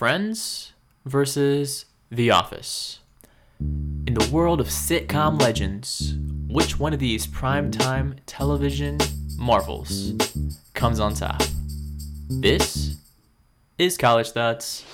[0.00, 0.72] Friends
[1.04, 3.00] versus The Office.
[3.60, 6.14] In the world of sitcom legends,
[6.48, 8.96] which one of these primetime television
[9.36, 10.14] marvels
[10.72, 11.42] comes on top?
[12.30, 12.96] This
[13.76, 14.86] is College Thoughts.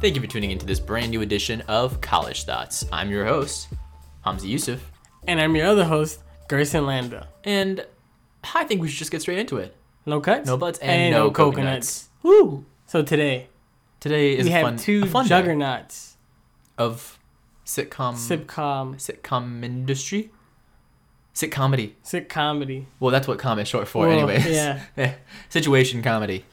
[0.00, 2.84] Thank you for tuning into this brand new edition of College Thoughts.
[2.90, 3.68] I'm your host,
[4.22, 4.80] Hamza Yusuf,
[5.28, 7.28] And I'm your other host, Gerson Landa.
[7.44, 7.84] and
[8.54, 9.74] I think we should just get straight into it.
[10.04, 10.46] No cuts?
[10.46, 12.08] No butts and no coconuts.
[12.22, 12.64] Woo!
[12.86, 13.48] So today,
[14.00, 16.16] Today is we have fun, two fun juggernauts.
[16.76, 17.18] of
[17.64, 18.96] sitcom Sitcom.
[18.96, 20.30] sitcom industry,
[21.34, 21.92] sitcomedy.
[22.04, 22.86] Sitcomedy.
[22.98, 24.44] Well, that's what com is short for, Well, anyways.
[24.96, 25.14] yeah.
[25.48, 26.44] Situation comedy.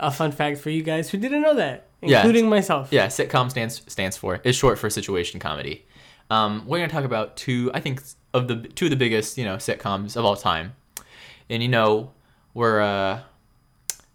[0.00, 2.18] A fun fact for you guys who didn't know that, Yeah.
[2.20, 2.88] including myself.
[2.90, 5.84] Yeah, sitcom stands stands for is short for situation comedy.
[6.32, 9.44] Um, we're gonna talk about two, I think, of the two of the biggest, you
[9.44, 10.74] know, sitcoms of all time.
[11.50, 12.12] And you know,
[12.54, 13.20] we're uh,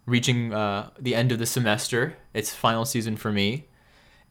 [0.08, 2.18] reaching uh, the end of the semester.
[2.34, 3.68] It's final season for me.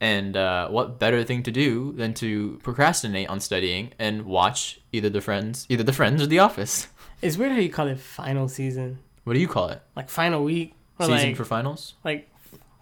[0.01, 5.09] And uh, what better thing to do than to procrastinate on studying and watch either
[5.09, 6.89] the Friends, either the Friends or The Office.
[7.23, 8.99] It's weird how you call it final season.
[9.25, 9.81] What do you call it?
[9.95, 10.75] Like final week.
[10.99, 11.95] Or Season like, for finals?
[12.05, 12.29] like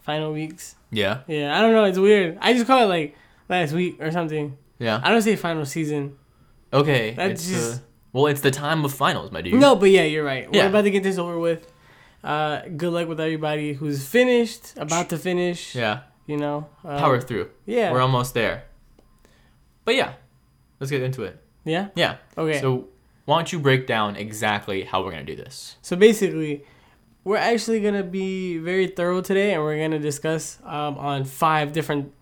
[0.00, 0.76] final weeks.
[0.90, 1.84] Yeah, Yeah, I don't know.
[1.84, 2.38] It's weird.
[2.40, 3.16] I just call it like
[3.48, 4.56] last week or something.
[4.78, 5.00] Yeah.
[5.02, 6.16] I don't say final season.
[6.72, 7.12] Okay.
[7.12, 9.54] That's it's just- the, well, it's the time of finals, my dude.
[9.54, 10.50] No, but yeah, you're right.
[10.50, 11.70] We're about to get this over with.
[12.22, 15.74] Uh, good luck with everybody who's finished, about to finish.
[15.74, 16.02] Yeah.
[16.26, 17.50] You know, um, Power through.
[17.66, 17.92] Yeah.
[17.92, 18.64] We're almost there.
[19.84, 20.14] But yeah,
[20.80, 21.42] let's get into it.
[21.64, 21.88] yeah.
[21.96, 22.16] Yeah.
[22.38, 22.54] Okay.
[22.54, 22.88] So, So
[23.26, 25.76] why don't you break down exactly how we're gonna do this?
[25.82, 26.64] So basically,
[27.24, 32.12] we're actually gonna be very thorough today, and we're gonna discuss um, on five different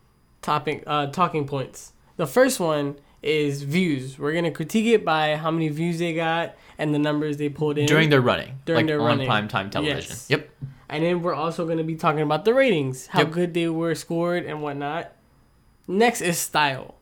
[0.41, 1.92] topic uh, talking points.
[2.23, 4.17] The first one is views.
[4.17, 7.79] We're gonna critique it by how many views they got and the numbers they pulled
[7.79, 9.29] in During their running, During like their on running.
[9.29, 10.11] primetime television.
[10.12, 10.31] Yes.
[10.31, 10.48] Yep.
[10.89, 13.31] And then we're also going to be talking about the ratings, how Yep.
[13.33, 15.11] good they were scored and whatnot.
[15.89, 16.95] Next is style.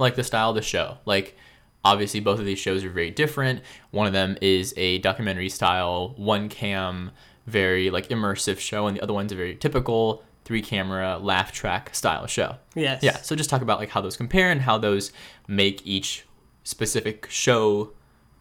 [0.00, 0.98] Like the style of the show.
[1.04, 1.36] Like
[1.84, 3.60] obviously both of these shows are very different.
[3.92, 7.12] One of them is a documentary style, one cam,
[7.46, 11.94] very like immersive show, and the other one's a very typical three camera laugh track
[11.94, 12.56] style show.
[12.74, 13.02] Yes.
[13.02, 15.12] Yeah, so just talk about like how those compare and how those
[15.48, 16.24] make each
[16.64, 17.92] specific show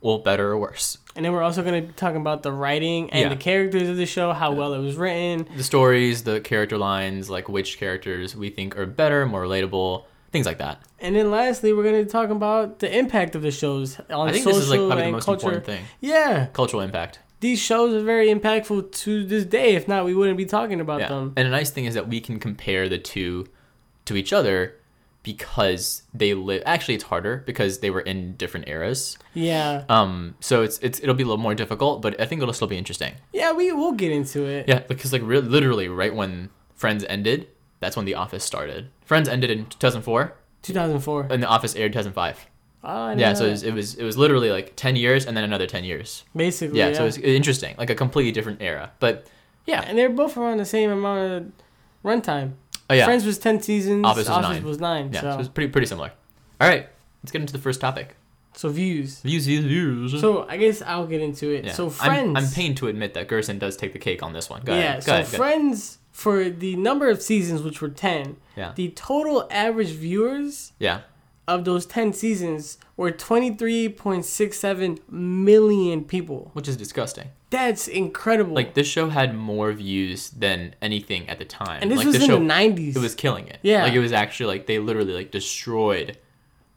[0.02, 0.97] well better or worse.
[1.16, 3.30] And then we're also going to be talking about the writing and Yeah.
[3.30, 5.47] the characters of the show, how well it was written.
[5.56, 10.46] The stories, the character lines, like which characters we think are better, more relatable, things
[10.46, 10.81] like that.
[11.00, 14.31] And then lastly, we're going to talk about the impact of the shows on I
[14.31, 15.47] think social this is like probably the most culture.
[15.47, 15.86] important thing.
[16.02, 16.47] Yeah.
[16.47, 17.19] Cultural impact.
[17.44, 19.76] These shows are very impactful to this day.
[19.76, 21.09] If not, we wouldn't be talking about Yeah.
[21.09, 21.34] them.
[21.36, 23.48] And a nice thing is that we can compare the two
[24.06, 24.76] to each other
[25.24, 29.18] because they live actually it's harder because they were in different eras.
[29.34, 29.84] Yeah.
[29.90, 32.68] Um so it's it's it'll be a little more difficult, but I think it'll still
[32.68, 33.14] be interesting.
[33.34, 34.68] Yeah, we will get into it.
[34.70, 37.48] Yeah, because like re- literally right when Friends ended,
[37.81, 38.90] that's when The Office started.
[39.06, 41.28] Friends ended in 2004, 2004.
[41.30, 42.48] and The Office aired 2005.
[42.83, 45.44] Oh, Yeah, so it was, it was it was literally like 10 years and then
[45.44, 46.23] another 10 years.
[46.35, 46.79] basically.
[46.79, 48.91] Yeah, Yeah, so it's interesting, like a completely different era.
[48.99, 49.27] But
[49.66, 51.51] yeah, and they're both around the same amount of
[52.03, 52.53] runtime.
[52.89, 54.05] oh yeah, Friends was 10 seasons.
[54.05, 55.07] Office Office, was nine.
[55.07, 55.13] was 9.
[55.13, 55.39] yeah, so so.
[55.39, 56.11] it's pretty pretty similar.
[56.59, 56.88] All right,
[57.23, 58.16] let's get into the first topic.
[58.55, 59.19] so views.
[59.21, 60.19] Views, views, views.
[60.21, 61.65] So I guess I'll get into it.
[61.65, 61.71] yeah.
[61.73, 62.38] So I'm- Friends.
[62.38, 64.61] I'm, pained to admit that Gerson does take the cake on this one.
[64.63, 64.79] Go yeah.
[64.79, 65.03] ahead.
[65.03, 65.27] So ahead.
[65.27, 71.01] Friends for the number of seasons, which were 10, Yeah, the total average viewers yeah.
[71.48, 76.52] Of those 10 seasons were 23.67 million people.
[76.54, 77.30] Which is disgusting.
[77.50, 78.54] That's incredible.
[78.56, 81.80] Like this show had more views than anything at the time.
[81.81, 82.96] and this like was the in show, the 90s.
[82.96, 83.59] it was killing it.
[83.62, 83.84] Yeah.
[83.84, 86.18] like it was actually like they literally like destroyed,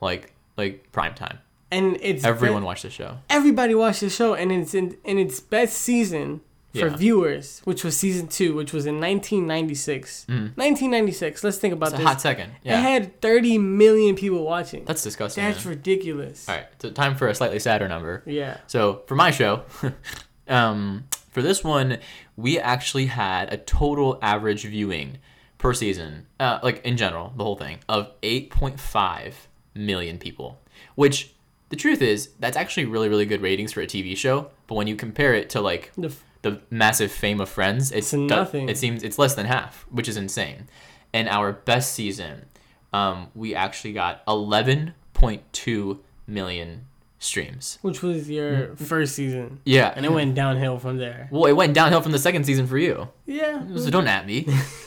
[0.01, 1.39] like like prime time.
[1.71, 3.19] and it's Everyone watched the show.
[3.31, 6.41] everybody watched the show and it's in, in its best season
[6.79, 6.97] for Yeah.
[6.97, 10.27] viewers, which was season 2, which was in 1996.
[10.29, 11.43] 1996.
[11.45, 11.99] Let's think about It's Mm.
[11.99, 12.07] a this.
[12.09, 12.53] hot second.
[12.65, 14.85] It had 30 million people watching.
[14.85, 15.45] that's disgusting.
[15.45, 15.75] That's man.
[15.75, 16.49] ridiculous.
[16.49, 18.23] All right, so time for a slightly sadder number.
[18.27, 18.59] Yeah.
[18.67, 19.63] So for my show,
[20.49, 21.99] um, for this one,
[22.37, 25.19] we actually had a total average viewing
[25.59, 30.61] per season, uh, like in general, the whole thing, of 8.5 million people.
[30.95, 31.33] Which
[31.69, 34.51] the truth is, that's actually really, really good ratings for a TV show.
[34.67, 36.13] But when you compare it to like The
[36.51, 38.69] the massive fame of Friends, it's It's nothing.
[38.69, 40.69] It seems it's less than half, which is insane.
[41.13, 42.47] And our best season,
[42.93, 46.87] um, we actually got 11.2 million
[47.19, 47.79] streams.
[47.83, 49.59] which was your first season.
[49.65, 51.29] Yeah, And it went downhill from there.
[51.33, 53.09] Well, it went downhill from the second season for you.
[53.25, 53.67] Yeah.
[53.77, 54.47] So don't at me.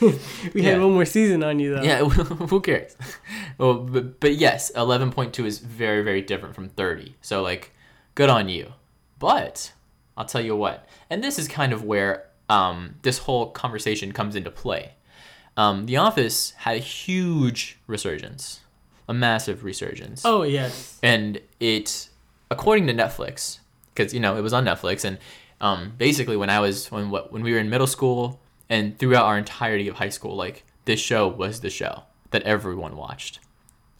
[0.54, 0.70] We yeah.
[0.70, 1.82] had one more season on you, though.
[1.82, 2.96] yeah, who cares?
[3.58, 7.16] Well, but, but yes, 11.2 is very, very different from 30.
[7.20, 7.72] So, like,
[8.14, 8.72] good on you.
[9.18, 9.72] But
[10.20, 14.36] I'll tell you what, and this is kind of where um, this whole conversation comes
[14.36, 14.92] into play.
[15.56, 18.60] Um, the Office had a huge resurgence,
[19.08, 20.98] a massive resurgence Oh yes.
[21.02, 22.08] and it
[22.50, 23.58] according to netflix
[23.94, 25.18] because you know it was on netflix and
[25.60, 29.36] um, basically when i was when when we were in middle school and throughout our
[29.38, 33.40] entirety of high school like this show was the show that everyone watched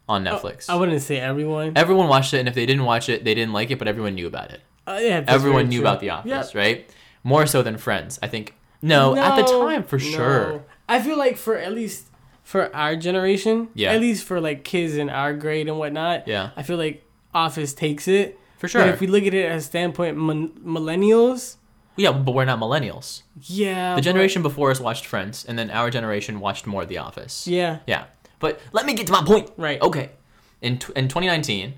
[0.08, 1.72] on netflix I wouldn't say everyone.
[1.76, 4.14] everyone watched it and if they didn't watch it they didn't like it but everyone
[4.14, 4.60] knew about it
[4.96, 5.86] Uh, yeah, everyone knew true.
[5.88, 6.54] about the office Yep.
[6.54, 6.90] right
[7.22, 10.04] more so than friends i think no, at the time for no.
[10.04, 12.06] sure I feel like for at least
[12.42, 13.92] for our generation, Yeah.
[13.92, 17.04] at least for like kids in our grade and whatnot, yeah I feel like
[17.34, 18.38] Office takes it.
[18.58, 21.56] for sure But if we look at it as a standpoint, millennials,
[21.96, 25.70] yeah but we're not millennials yeah, the but- generation before us watched friends and then
[25.70, 28.04] our generation watched more the office yeah, Yeah,
[28.38, 29.50] but let me get to my point.
[29.56, 29.80] Right.
[29.82, 30.10] Okay.
[30.62, 31.74] In tw- in 2019,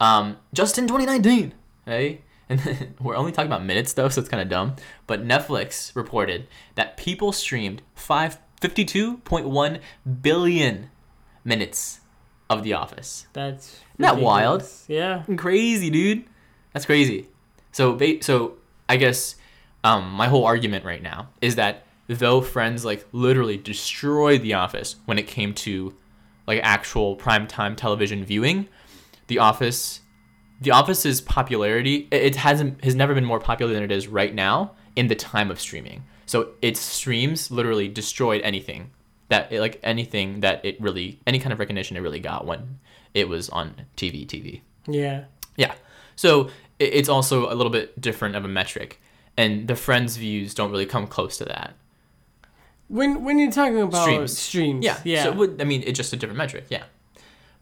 [0.00, 1.52] um, just in 2019,
[1.86, 4.76] hey, and we're only talking about minutes though, so it's kind of dumb.
[5.06, 8.38] But Netflix reported that people streamed five.
[8.60, 9.80] 52.1
[10.22, 10.90] billion
[11.44, 12.00] minutes
[12.48, 13.26] of The Office.
[13.32, 14.64] that's Isn't that wild?
[14.88, 16.24] Yeah, Crazy, dude.
[16.72, 17.28] That's crazy.
[17.72, 18.54] So, so
[18.88, 19.36] I guess
[19.82, 24.96] um, my whole argument right now is that though Friends like literally destroyed The Office
[25.04, 25.94] when it came to
[26.46, 28.68] like actual primetime television viewing,
[29.26, 30.00] The Office,
[30.64, 34.34] The Office's popularity it it hasn't has never been more popular than it is right
[34.34, 36.04] now in the time of streaming.
[36.26, 38.90] So its streams literally destroyed anything
[39.28, 42.78] that like anything that it really any kind of recognition it really got when
[43.14, 44.60] it was on TV TV.
[44.86, 45.24] yeah,
[45.56, 45.74] Yeah.
[46.16, 49.00] So it's also a little bit different of a metric,
[49.36, 51.74] and the friends' views don't really come close to that.
[52.88, 54.38] when when you're talking about Streams.
[54.38, 54.98] streams, Yeah.
[55.04, 56.64] yeah, So it would, I mean, it's just a different metric.
[56.68, 56.84] Yeah.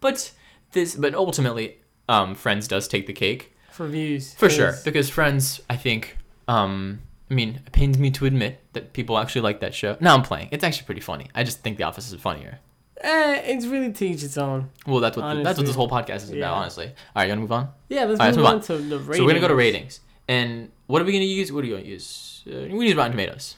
[0.01, 0.33] But
[0.73, 1.77] this, but ultimately,
[2.09, 6.17] um, Friends does take the cake for views for sure, 'cause- because Friends, I think,
[6.49, 7.01] um,
[7.31, 9.97] I mean, it pains me to admit that people actually like that show.
[10.01, 10.49] No, I'm playing.
[10.51, 11.29] It's actually pretty funny.
[11.35, 12.59] I just think The Office is funnier.
[13.01, 14.69] Eh, it's really to each its own.
[14.87, 16.39] Well, that's what that's what this whole podcast is about.
[16.39, 16.53] Yeah.
[16.53, 16.87] Honestly.
[16.87, 17.69] All right, you wanna move on?
[17.89, 19.17] Yeah, let's right, move let's on move to the ratings.
[19.17, 21.51] So we're gonna go to ratings, and what are we gonna use?
[21.51, 22.43] What are you gonna use?
[22.47, 23.57] Uh, we use Rotten Tomatoes.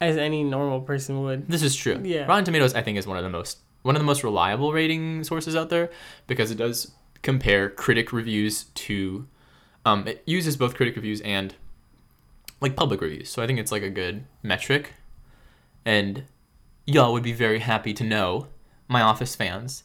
[0.00, 1.48] as any normal person would.
[1.50, 2.00] This is true.
[2.04, 2.24] Yeah.
[2.26, 5.24] Rotten Tomatoes, I think, is one of the most one of the most reliable rating
[5.24, 5.90] sources out there
[6.28, 6.92] because it does
[7.22, 9.26] compare critic reviews to.
[9.84, 11.54] Um, it uses both critic reviews and
[12.60, 14.94] like public reviews, so I think it's like a good metric.
[15.84, 16.24] And
[16.84, 18.48] y'all would be very happy to know,
[18.88, 19.84] my Office fans,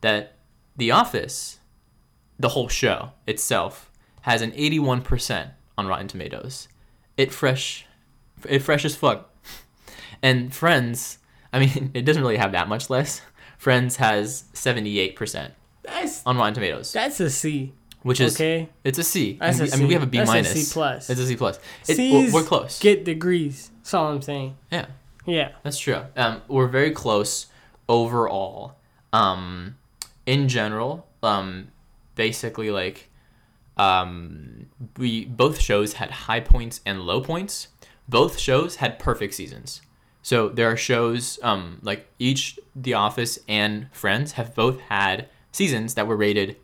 [0.00, 0.36] that
[0.76, 1.58] The Office,
[2.38, 3.90] the whole show itself,
[4.22, 6.68] has an eighty-one percent on Rotten Tomatoes.
[7.16, 7.86] It fresh,
[8.48, 9.28] it fresh as fuck.
[10.22, 11.18] And Friends,
[11.52, 13.20] I mean, it doesn't really have that much less.
[13.58, 15.52] Friends has 78%
[15.82, 17.72] That's on Rotten Tomatoes, that's a C.
[18.02, 19.36] which is Okay, it's a C.
[19.40, 20.68] That's I a mean, I mean, we have a B That's a minus.
[20.68, 21.10] C plus.
[21.10, 21.58] It's a C plus.
[21.88, 22.78] It, C's we're close.
[22.78, 23.70] get degrees.
[23.78, 24.56] That's all I'm saying.
[24.70, 24.86] yeah,
[25.26, 26.02] Yeah, that's true.
[26.16, 27.46] Um, we're very close
[27.88, 28.76] overall.
[29.12, 29.76] Um,
[30.24, 31.68] in general, um,
[32.14, 33.08] basically like,
[33.76, 37.68] um, we both shows had high points and low points.
[38.08, 39.82] Both shows had perfect seasons.
[40.22, 45.94] So there are shows um, like each The Office and Friends have both had seasons
[45.94, 46.56] that were rated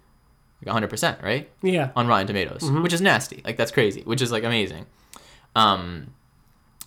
[0.64, 1.48] like 100%, right?
[1.62, 1.90] yeah.
[1.94, 3.42] On Rotten Tomatoes, which is nasty.
[3.44, 4.86] Like that's crazy, which is like amazing.
[5.54, 6.14] Um,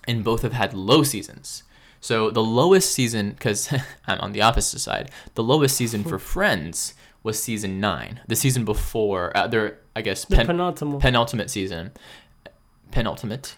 [0.07, 1.63] and both have had low seasons.
[2.01, 3.71] So the lowest season, because
[4.07, 8.65] I'm on the opposite side, the lowest season for Friends was season nine, the season
[8.65, 10.99] before uh, their, I guess, The penultimate.
[10.99, 11.91] penultimate season.
[12.91, 13.55] Penultimate.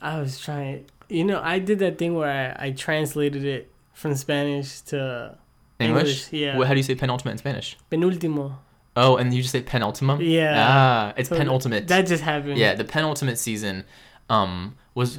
[0.00, 0.86] I was trying.
[1.08, 5.36] You know, I did that thing where I, I translated it from Spanish to
[5.80, 6.32] English?
[6.32, 6.64] English, yeah.
[6.64, 7.76] How do you say penultimate in Spanish?
[7.90, 8.56] penultimo.
[8.96, 10.20] Oh, and you just say penultimum?
[10.22, 10.54] Yeah.
[10.56, 11.88] Ah, it's So penultimate.
[11.88, 12.58] That just happened.
[12.58, 13.84] yeah, the penultimate season
[14.30, 15.18] um was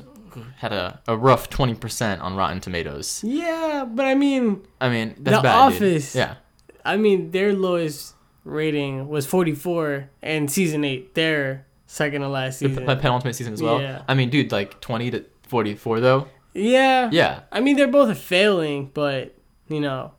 [0.58, 3.22] had a, a rough 20% on Rotten Tomatoes.
[3.24, 5.70] Yeah, but I mean, I mean, that's The bad.
[5.70, 5.76] dude.
[5.78, 6.14] Office.
[6.16, 6.36] Yeah.
[6.84, 12.68] I mean, their lowest rating was 44, and season eight, their second to last The
[12.68, 12.86] season.
[12.86, 13.80] p- penultimate season as well.
[13.82, 14.02] Yeah.
[14.10, 16.28] I mean, dude, like 20 to 44 though.
[16.54, 17.10] yeah.
[17.14, 17.42] Yeah.
[17.52, 19.36] I mean, they're both failing, but
[19.70, 20.12] you know,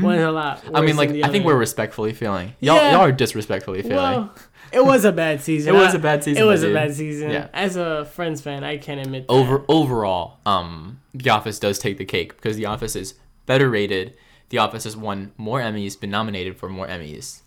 [0.00, 0.62] one's a lot.
[0.62, 0.76] Mm-hmm.
[0.76, 2.54] I mean, like I think we're respectfully failing.
[2.60, 2.92] Y'all Yeah.
[2.92, 3.96] y'all are disrespectfully failing.
[3.96, 4.34] Well,
[4.72, 5.74] it was a bad season.
[5.74, 6.42] it was a bad season.
[6.42, 7.30] It was though, a bad season.
[7.30, 7.48] Yeah.
[7.52, 9.32] As a Friends fan, I can't admit that.
[9.32, 13.14] Over overall, um, The Office does take the cake because The Office is
[13.46, 14.14] better rated.
[14.50, 17.40] The Office has won more Emmys, been nominated for more Emmys,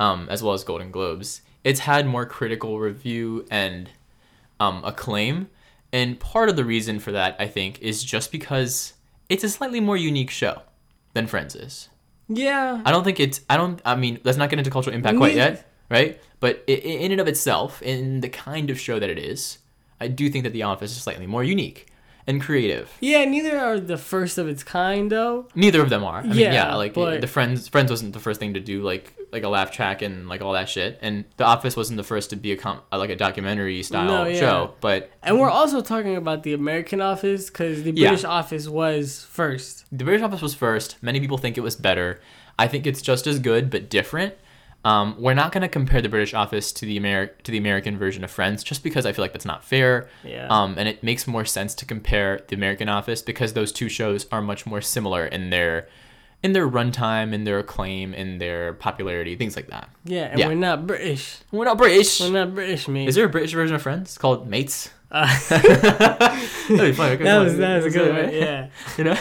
[0.00, 1.42] um, as well as Golden Globes.
[1.64, 3.90] It's had more critical review and
[4.60, 5.48] um, acclaim,
[5.92, 8.94] and part of the reason for that, I think, is just because
[9.28, 10.62] it's a slightly more unique show
[11.18, 11.88] than Friends is.
[12.28, 12.82] Yeah.
[12.86, 13.40] I don't think it's.
[13.50, 13.80] I don't.
[13.84, 15.54] I mean, let's not get into cultural impact quite yet.
[15.90, 16.20] right?
[16.40, 19.58] But i- i- in and of itself, in the kind of show that it is,
[20.04, 21.80] I do think that The Office is slightly more unique
[22.28, 22.92] and creative.
[23.00, 25.48] Yeah, neither are the first of its kind though.
[25.56, 26.18] Neither of them are.
[26.20, 27.66] I mean, Yeah, yeah, like but- the Friends.
[27.66, 30.54] Friends wasn't the first thing to do like like a laugh track and like all
[30.54, 33.16] that shit, and The Office wasn't the first to be a com- uh, like a
[33.16, 34.38] documentary style No, yeah.
[34.40, 34.74] show.
[34.80, 38.08] But And we're also talking about the American Office because the Yeah.
[38.08, 39.84] British Office was first.
[39.92, 40.96] The British Office was first.
[41.02, 42.20] Many people think it was better.
[42.58, 44.34] I think it's just as good, but different.
[44.84, 47.98] Um, we're not going to compare the British Office to the Amer- to the American
[47.98, 50.08] version of Friends, just because I feel like that's not fair.
[50.24, 50.46] Yeah.
[50.48, 54.26] Um, and it makes more sense to compare the American Office because those two shows
[54.30, 55.88] are much more similar in their
[56.42, 59.88] in their runtime, in their acclaim, in their popularity, things like that.
[60.04, 60.46] Yeah, and yeah.
[60.46, 61.38] we're not British.
[61.50, 62.20] We're not British.
[62.20, 63.08] We're not British, mate.
[63.08, 64.90] Is there a British version of Friends called Mates?
[65.10, 67.16] Uh, That'd be funny.
[67.16, 68.34] that was that was a good one.
[68.34, 68.68] Yeah.
[68.96, 69.18] You know,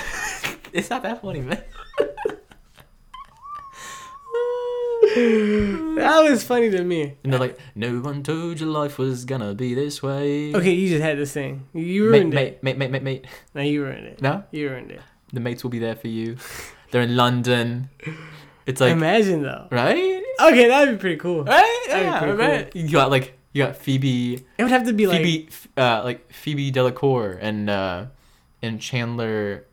[0.73, 1.63] it's not that funny, man.
[5.15, 7.15] That was funny to me.
[7.23, 10.89] And they're like, "No one told you life was gonna be this way." Okay, you
[10.89, 11.65] just had to sing.
[11.73, 12.63] You mate, ruined it.
[12.63, 13.25] mate, mate, mate, mate, mate.
[13.55, 14.21] No, you ruined it.
[14.21, 15.01] No, You ruined it.
[15.33, 16.37] the mates will be there for you.
[16.91, 17.89] They're in London.
[18.65, 19.67] It's like Imagine though.
[19.71, 21.43] right, Okay, that'd be pretty cool.
[21.43, 22.75] right, That'd yeah, pretty right.
[22.75, 26.31] You got like you got Phoebe, It would have to be like Phoebe, uh, like
[26.31, 28.05] Phoebe Delacour and uh,
[28.61, 29.65] and Chandler.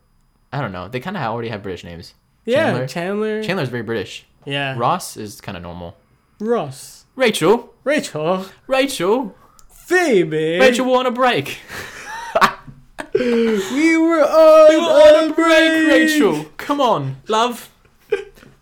[0.51, 0.87] I don't know.
[0.87, 2.13] They kind of already have British names.
[2.45, 2.87] yeah, Chandler.
[2.87, 3.43] Chandler.
[3.43, 4.25] Chandler's very British.
[4.45, 4.75] Yeah.
[4.77, 5.95] Ross is kind of normal.
[6.39, 7.05] Ross.
[7.15, 8.45] Rachel, Rachel.
[8.67, 9.35] Rachel,
[9.69, 10.59] Phoebe.
[10.59, 11.59] Rachel, we're on a break.
[13.13, 16.45] We were on, We were on a break, Rachel.
[16.57, 17.69] Come on, love.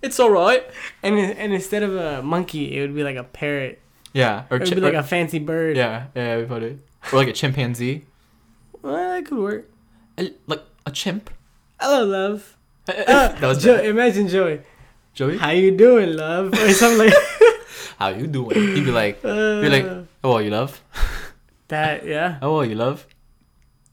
[0.03, 0.63] It's all right.
[1.01, 3.79] And and instead of a monkey, it would be like a parrot.
[4.13, 5.75] Yeah, or, It would chi- be like or- a fancy bird.
[5.75, 6.79] yeah, yeah, that'd be funny.
[7.11, 8.05] Or like a chimpanzee,
[8.83, 9.69] Well, that could work.
[10.19, 11.31] A- like a chimp.
[11.79, 12.55] Hello, love.
[12.85, 13.09] that
[13.43, 14.61] Uh, was jo- imagine Joey.
[15.13, 15.37] Joey.
[15.37, 16.53] How you doing, love?
[16.53, 17.13] Or something like.
[17.99, 18.55] How you doing?
[18.75, 19.85] He'd be like, Uh, be like,
[20.23, 20.81] how are you, love?
[21.67, 22.05] that.
[22.05, 22.39] Yeah.
[22.41, 23.05] How are you, love?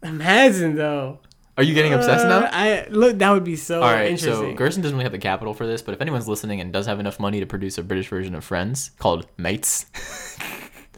[0.03, 1.19] Imagine though.
[1.59, 2.49] Are you getting obsessed Uh, now?
[2.51, 3.19] I look.
[3.19, 4.55] That would be so All right, so.
[4.55, 6.99] Gerson doesn't really have the capital for this, but if anyone's listening and does have
[6.99, 9.85] enough money to produce a British version of Friends called Mates,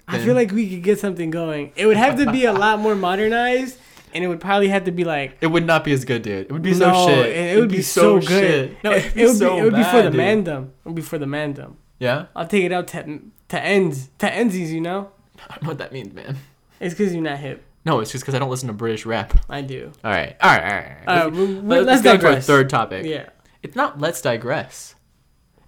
[0.07, 1.73] I feel like we could get something going.
[1.75, 3.77] It would have to be a lot more modernized,
[4.15, 5.39] and it would probably have to be like.
[5.41, 6.47] it would not be as good, dude.
[6.47, 7.27] It would be so no, shit.
[7.27, 8.29] It, it would be, so, good.
[8.29, 8.85] shit.
[8.85, 9.61] No, it, be it would so be.
[9.61, 10.21] It would be for the dude.
[10.21, 10.65] mandem.
[10.65, 11.75] It would be for the mandem.
[11.99, 14.71] Yeah, I'll take it out to to ends to endsies.
[14.71, 15.11] You know,
[15.49, 16.37] I don't know what that means, man.
[16.81, 17.65] it's because you're not hip.
[17.85, 19.39] No, it's just because I don't listen to British rap.
[19.49, 19.93] I do.
[20.05, 20.97] All right, all right, all right.
[21.07, 23.05] All right, Let's- we- let's, let's go to our third topic.
[23.07, 23.29] Yeah.
[23.63, 24.95] It's not let's digress.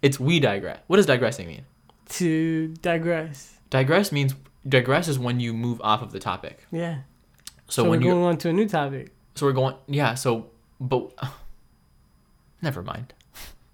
[0.03, 0.81] It's we digress.
[0.87, 1.65] What does digressing mean?
[2.11, 3.59] To digress.
[3.71, 4.35] Digress means
[4.69, 6.67] digress is when you move off of the topic.
[6.71, 6.99] Yeah.
[7.69, 9.11] So, So, when we're you going on to a new topic.
[9.35, 10.15] so we're going yeah.
[10.15, 11.13] So but
[12.63, 13.13] never mind.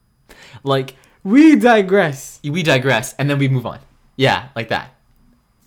[0.65, 0.95] like
[1.25, 2.41] We digress.
[2.43, 3.81] we digress and then we move on.
[4.17, 4.95] Yeah, like that.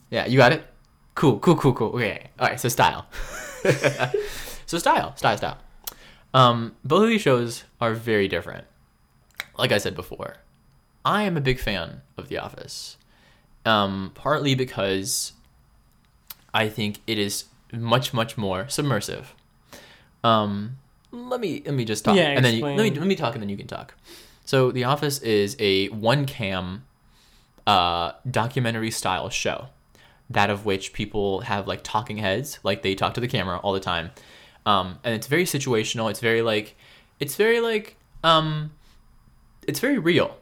[0.09, 0.63] Yeah, you got it.
[1.15, 1.89] Cool, cool, cool, cool.
[1.95, 2.59] Okay, all right.
[2.59, 3.07] So style.
[4.65, 5.57] so style, style, style.
[6.33, 8.65] Um, both of these shows are very different.
[9.57, 10.37] Like I said before,
[11.05, 12.97] I am a big fan of The Office.
[13.65, 15.33] Um, partly because
[16.53, 19.33] I think it is much, much more submersive.
[20.23, 20.77] Um,
[21.11, 23.33] let me let me just talk, Yeah, and then you, let me let me talk,
[23.33, 23.95] and then you can talk.
[24.45, 26.85] So, The Office is a one cam,
[27.67, 29.67] uh, documentary style show,
[30.29, 33.73] that of which people have like talking heads, like they talk to the camera all
[33.73, 34.11] the time,
[34.65, 36.09] um, and it's very situational.
[36.09, 36.75] It's very like,
[37.19, 38.71] it's very like, um,
[39.67, 40.37] it's very real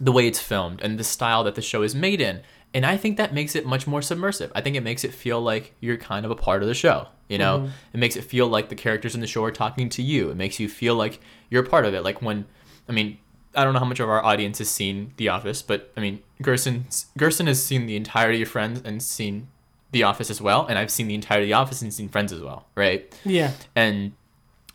[0.00, 2.40] the way it's filmed and the style that the show is made in.
[2.74, 4.50] And I think that makes it much more submersive.
[4.54, 7.08] I think it makes it feel like you're kind of a part of the show.
[7.28, 10.02] You know, it makes it feel like the characters in the show are talking to
[10.02, 10.30] you.
[10.30, 12.02] It makes you feel like you're a part of it.
[12.02, 12.44] Like when,
[12.88, 13.18] I mean,
[13.54, 16.20] I don't know how much of our audience has seen The Office, but I mean,
[16.40, 16.86] Gerson
[17.16, 19.48] Gerson has seen the entirety of Friends and seen
[19.92, 22.32] The Office as well, and I've seen the entirety of The Office and seen Friends
[22.32, 23.14] as well, right?
[23.24, 23.52] Yeah.
[23.76, 24.12] and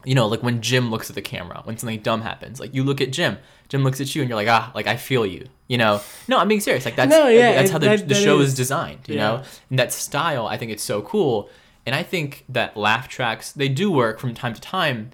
[0.06, 2.84] you know like when jim looks at the camera when something dumb happens like you
[2.84, 3.36] look at jim
[3.68, 6.02] jim looks at you and you're like ah like i feel you you know?
[6.28, 6.86] No i'm being serious.
[6.86, 9.08] Like that's No, yeah, that's it- how the, that- the that show is, is- designed
[9.08, 9.22] you yeah.
[9.28, 11.50] know and that style i think it's so cool.
[11.86, 15.12] And i think that laugh tracks they do work from time to time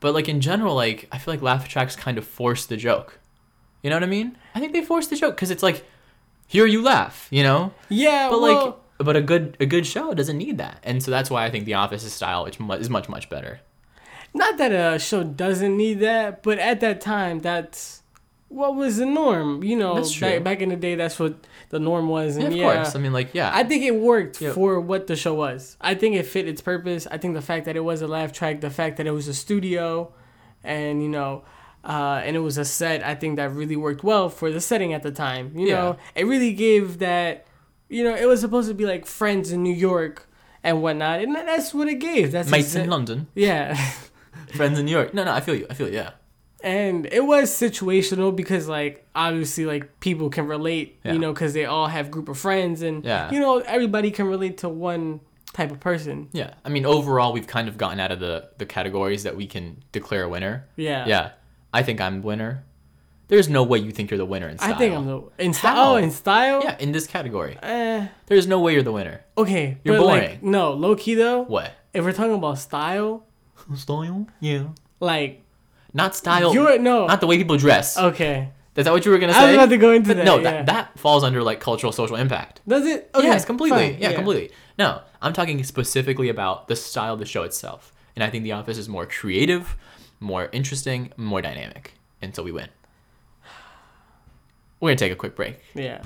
[0.00, 3.18] but like in general like i feel like laugh tracks kind of force the joke.
[3.82, 4.36] You know what i mean?
[4.54, 5.84] I think they force the joke because it's like
[6.46, 7.72] here you laugh you know?
[7.88, 8.28] Yeah.
[8.30, 10.78] but well, like but a good a good show doesn't need that.
[10.84, 13.60] And so that's why i think the office's style is mu- is much much better.
[14.32, 18.02] Not that a show doesn't need that, but at that time, that's
[18.54, 19.62] what was the norm.
[19.64, 21.34] You know, back, back in the day, that's what
[21.70, 22.36] the norm was.
[22.36, 24.52] yeah, And of yeah, course i mean like yeah I think it worked Yeah.
[24.52, 25.76] for what the show was.
[25.80, 27.06] I think it fit its purpose.
[27.10, 29.26] I think the fact that it was a laugh track, the fact that it was
[29.28, 30.12] a studio,
[30.62, 31.42] and you know,
[31.84, 34.92] uh, and it was a set I think that really worked well for the setting
[34.94, 35.52] at the time.
[35.56, 35.74] You Yeah.
[35.80, 37.46] know, it really gave that.
[37.88, 40.26] You know, it was supposed to be like Friends in New York
[40.62, 42.32] and whatnot, and that's what it gave.
[42.32, 43.76] That's Mates in London, Yeah.
[44.56, 45.12] friends in New York.
[45.12, 45.66] No, no, I feel you.
[45.68, 45.94] I feel you.
[45.94, 46.10] Yeah.
[46.64, 51.12] And it was situational because like obviously like people can relate Yeah.
[51.12, 53.30] you know because they all have group of friends and Yeah.
[53.30, 55.20] you know everybody can relate to one
[55.52, 56.54] type of person Yeah.
[56.64, 59.64] I mean, overall, we've kind of gotten out of the the categories that we can
[59.92, 60.66] declare a winner.
[60.76, 61.30] yeah Yeah.
[61.72, 62.64] I think I'm winner.
[63.28, 64.74] There's no way you think you're the winner in style.
[64.74, 67.56] i think i'm the in style oh in style Yeah, in this category.
[67.62, 69.16] eh, There's no way you're the winner.
[69.42, 70.38] okay You're but, like, boring.
[70.58, 71.70] no low key though What?
[71.94, 73.24] if we're talking about style
[73.76, 74.26] Style?
[74.40, 74.64] Yeah.
[75.00, 75.42] like
[75.94, 76.52] Not style.
[76.52, 77.96] you're no Not the way people dress.
[77.96, 79.38] okay Is that what you were gonna say?
[79.38, 80.42] i was about to go into But that no, yeah.
[80.42, 82.60] that, that falls under like cultural social impact.
[82.68, 83.92] does it okay yes, completely.
[83.92, 84.50] fine, Yeah, completely.
[84.78, 87.92] No, I'm talking specifically about the style of the show itself.
[88.16, 89.76] And I think The Office is more creative,
[90.20, 91.94] more interesting, more dynamic.
[92.20, 92.68] And so we win.
[94.80, 95.60] We're going to take a quick break.
[95.74, 96.02] yeah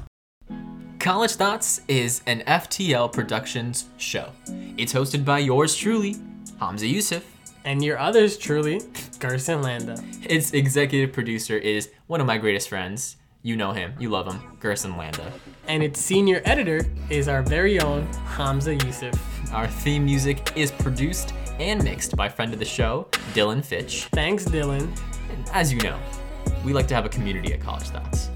[0.99, 4.31] College Thoughts is an FTL Productions show.
[4.77, 6.17] It's hosted by yours truly,
[6.61, 7.25] Hamza Yusuf.
[7.65, 8.81] And your others truly
[9.19, 13.17] gerson landa Its executive producer is one of my greatest friends.
[13.43, 15.33] You know him, you love him, Gerson Landa.
[15.69, 18.03] and its senior editor is our very own
[18.37, 19.15] hamza yusuf
[19.53, 24.05] Our theme music is produced and mixed by friend of the show, Dylan Fitch.
[24.13, 24.89] thanks dylan
[25.31, 25.99] And as you know,
[26.65, 28.28] we like to have a community at College Thoughts.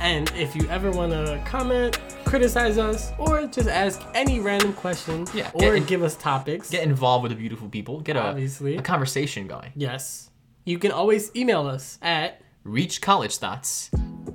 [0.00, 5.26] And if you ever want to comment, criticize us, or just ask any random question,
[5.34, 8.00] Yeah, or and- give us topics, Get involved with the beautiful people.
[8.00, 8.76] Get a, Obviously.
[8.76, 9.72] a conversation going.
[9.74, 10.30] yes,
[10.64, 13.90] you can always email us at Reach College Thoughts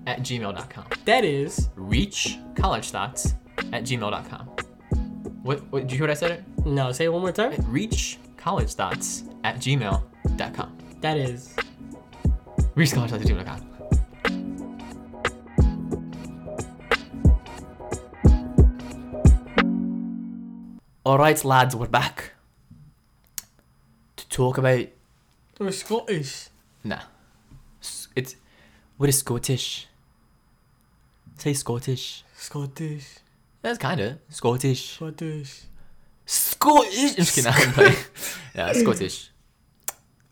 [0.08, 0.86] at gmail.com.
[1.06, 3.36] that is Reach College Thoughts
[3.72, 4.48] at gmail.com.
[5.44, 6.44] What, what did you hear what I said it?
[6.66, 6.92] no.
[6.92, 7.54] Say it one more time.
[7.68, 10.78] Reach College Thoughts at gmail.com.
[11.02, 11.54] That is
[12.76, 13.73] Reach College Thoughts at gmail.com.
[21.06, 22.32] Alright, lads, we're back.
[24.16, 24.88] To talk about.
[25.60, 26.48] we're Scottish.
[26.84, 27.00] Nah.
[28.16, 28.36] It's.
[28.98, 29.88] What is Scottish?
[31.38, 32.24] Say Scottish.
[32.36, 33.18] Scottish.
[33.62, 34.20] That's kinda.
[34.30, 34.94] Scottish.
[34.96, 35.64] Scottish.
[36.26, 37.10] Scottish!
[37.12, 37.96] I'm just kidding, play.
[38.56, 39.30] yeah, Scottish.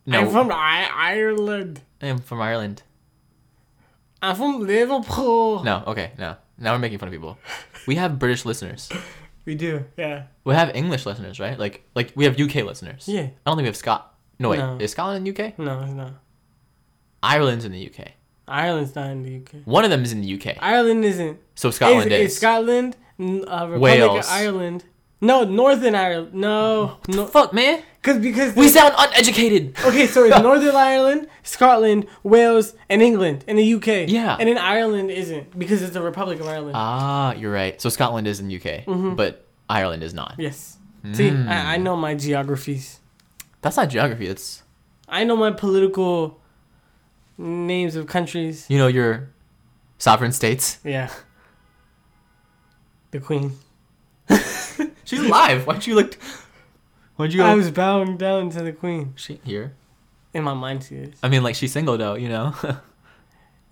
[0.06, 1.82] No, I'm from I- Ireland.
[2.02, 2.84] I'm from Ireland.
[4.22, 5.64] I'm from Liverpool.
[5.66, 6.38] No, okay, no.
[6.58, 7.38] Now we're making fun of people.
[7.88, 8.90] We have British listeners.
[9.46, 9.86] We do.
[9.98, 10.24] Yeah.
[10.44, 11.58] We have English listeners, right?
[11.58, 13.08] Like, like we have UK listeners.
[13.08, 13.22] Yeah.
[13.22, 14.14] I don't think we have Scot.
[14.40, 14.78] No wait, No.
[14.80, 15.58] is Scotland in the UK?
[15.60, 16.14] No, it's not.
[17.24, 18.08] Ireland's in the UK.
[18.48, 19.66] Ireland's not in the UK.
[19.66, 20.58] One of them is in the UK.
[20.60, 21.40] Ireland isn't.
[21.56, 22.32] So Scotland is, is.
[22.32, 24.26] is Scotland, n- uh, Republic Wales.
[24.26, 24.84] of Ireland.
[25.24, 26.34] No, Northern Ireland.
[26.34, 27.84] No, no, Fuck, man.
[28.02, 29.76] cause because We sound uneducated.
[29.86, 34.10] okay, so it's Northern Ireland, Scotland, Wales, and England, and the UK.
[34.10, 34.36] Yeah.
[34.40, 36.74] and then Ireland isn't because it's the Republic of Ireland.
[36.76, 37.80] Ah, you're right.
[37.80, 39.14] So Scotland is in the UK, Mm-hmm.
[39.16, 40.36] but Ireland is not.
[40.40, 40.78] yes.
[41.14, 41.48] See, Hmm.
[41.50, 43.00] I, I know my geographies.
[43.62, 44.28] That's not geography.
[44.28, 44.64] That's
[45.08, 46.40] I know my political
[47.38, 48.66] names of countries.
[48.70, 49.30] you know your
[50.00, 50.80] sovereign states.
[50.84, 51.10] Yeah.
[53.12, 53.52] The Queen.
[55.12, 55.68] She's alive.
[55.68, 56.18] Why'd you look?
[57.18, 57.42] Why'd you?
[57.42, 59.14] Look I was bowing down to the Queen.
[59.16, 59.74] she here.
[60.34, 61.14] In my mind, she is.
[61.22, 62.16] I mean, like she's single though.
[62.16, 62.56] You know.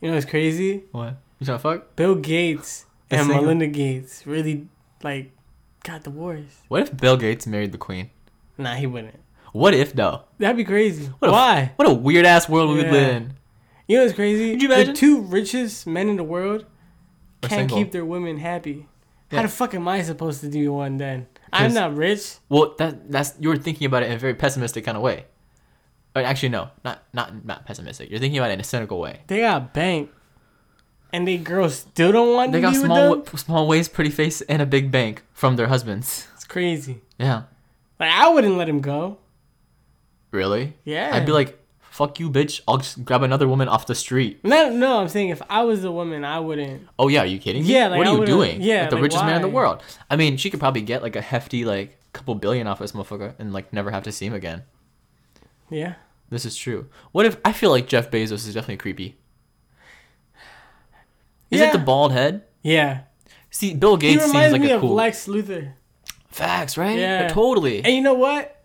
[0.01, 0.83] You know what's crazy?
[0.93, 1.17] what?
[1.39, 1.95] You trying to fuck?
[1.97, 3.41] Bill Gates and single.
[3.41, 4.67] Melinda Gates really
[5.03, 5.33] like
[5.83, 6.55] got divorced.
[6.69, 8.09] What if Bill Gates married the Queen?
[8.57, 9.19] Nah, he wouldn't.
[9.51, 10.23] What if though?
[10.37, 11.07] That'd be crazy.
[11.19, 11.71] What a- Why?
[11.75, 13.33] What a weird ass world we would live in.
[13.89, 14.51] You know what's crazy?
[14.51, 14.93] Could you imagine?
[14.93, 16.65] The two richest men in the world
[17.41, 17.77] can't single.
[17.77, 18.87] keep their women happy.
[19.31, 21.27] How the fuck am I supposed to do one then?
[21.53, 22.35] I'm not rich.
[22.49, 25.25] Well, that that's you're thinking about it in a very pessimistic kind of way.
[26.15, 28.09] Or actually, no, not not not pessimistic.
[28.09, 29.21] You're thinking about it in a cynical way.
[29.27, 30.09] They got bank,
[31.13, 33.37] and they girls still don't want They to got be with small them.
[33.37, 36.27] small waist, pretty face, and a big bank from their husbands.
[36.35, 37.01] It's crazy.
[37.19, 37.43] Yeah,
[37.99, 39.17] Like I wouldn't let him go.
[40.31, 40.73] really?
[40.85, 41.11] Yeah.
[41.13, 41.58] I'd be like,
[41.99, 42.61] "Fuck you, bitch!
[42.67, 44.99] I'll just grab another woman off the street." No, no.
[45.01, 46.87] I'm saying if I was a woman, I wouldn't.
[46.97, 47.73] Oh yeah, are you kidding me?
[47.73, 48.61] Yeah, like, what I are you doing?
[48.61, 49.83] yeah, like the like, richest man in the world.
[50.09, 53.33] I mean, she could probably get like a hefty like couple billion off this motherfucker
[53.37, 54.63] and like never have to see him again.
[55.69, 55.95] Yeah.
[56.29, 56.87] This is true.
[57.11, 59.17] What if I feel like Jeff Bezos is definitely creepy?
[61.51, 61.69] Is Yeah.
[61.69, 62.43] it the bald head?
[62.61, 63.01] Yeah.
[63.49, 65.73] See, Bill He Gates seems reminds like me a of cool Lex Luthor.
[66.29, 66.97] facts, right?
[66.97, 67.27] Yeah.
[67.29, 67.83] totally.
[67.83, 68.58] And you know what?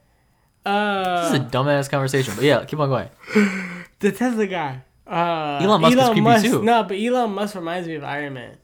[0.64, 3.08] This Uh, is a dumbass conversation, but yeah, keep on going.
[4.00, 4.82] the Tesla guy.
[5.06, 6.62] Uh, Elon Musk is creepy too.
[6.62, 8.56] No, but Elon Musk reminds me of Iron Man.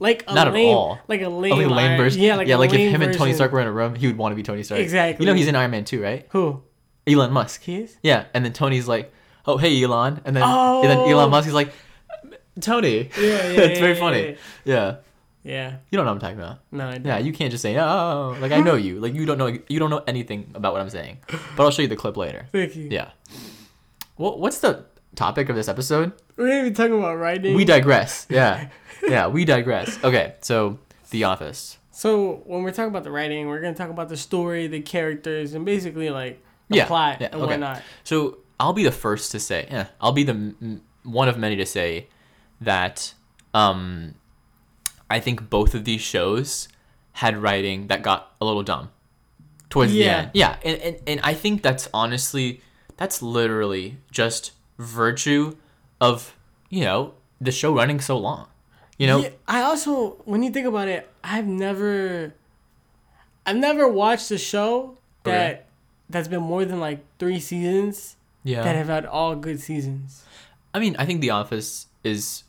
[0.00, 0.98] Like a Not at all.
[1.08, 2.22] like a lame, Oh, like a lame version.
[2.22, 3.32] Yeah, like yeah, like if lame him and Tony.
[3.32, 4.80] Stark were in a room, he would want to be Tony Stark.
[4.80, 5.24] Exactly.
[5.24, 6.26] You know he's in Iron Man too, right?
[6.30, 6.62] Who?
[7.06, 7.62] Elon Musk.
[7.62, 7.96] He is.
[8.02, 9.12] Yeah, and then Tony's like,
[9.46, 10.82] oh hey Elon, and then Oh.
[10.82, 11.72] and then Elon Musk is like,
[12.60, 13.10] Tony.
[13.16, 14.36] Yeah, yeah, it's yeah, very yeah, funny.
[14.64, 14.96] Yeah.
[15.48, 15.76] Yeah.
[15.90, 16.58] you don't know what I'm talking about.
[16.70, 17.04] No, I don't.
[17.06, 19.78] Yeah, you can't just say oh, like I know you, like you don't know, you
[19.78, 21.18] don't know anything about what I'm saying.
[21.56, 22.46] But I'll show you the clip later.
[22.52, 22.88] Thank you.
[22.90, 23.10] Yeah.
[24.16, 24.84] What what's the
[25.14, 26.12] topic of this episode?
[26.36, 27.54] We're gonna be talking about writing.
[27.54, 28.26] We digress.
[28.28, 28.68] Yeah,
[29.06, 30.02] yeah, we digress.
[30.04, 30.78] Okay, so
[31.10, 31.78] The Office.
[31.92, 35.54] So when we're talking about the writing, we're gonna talk about the story, the characters,
[35.54, 37.46] and basically like the Yeah, plot yeah, and okay.
[37.52, 37.82] whatnot.
[38.04, 41.56] So I'll be the first to say, yeah, I'll be the m- one of many
[41.56, 42.08] to say
[42.60, 43.14] that
[43.54, 44.14] um,
[45.10, 46.68] I think both of these shows
[47.12, 48.90] had writing that got a little dumb
[49.70, 50.30] towards the end.
[50.34, 52.60] Yeah, and, and and I think that's honestly
[52.96, 55.56] that's literally just virtue
[56.00, 56.34] of
[56.70, 58.46] you know the show running so long.
[58.98, 62.34] You know, Yeah, I also, when you think about it, I've never,
[63.46, 65.62] I've never watched a show that Okay.
[66.10, 68.64] that's been more than like three seasons yeah.
[68.64, 70.24] that have had all good seasons.
[70.74, 72.42] I mean, I think The Office is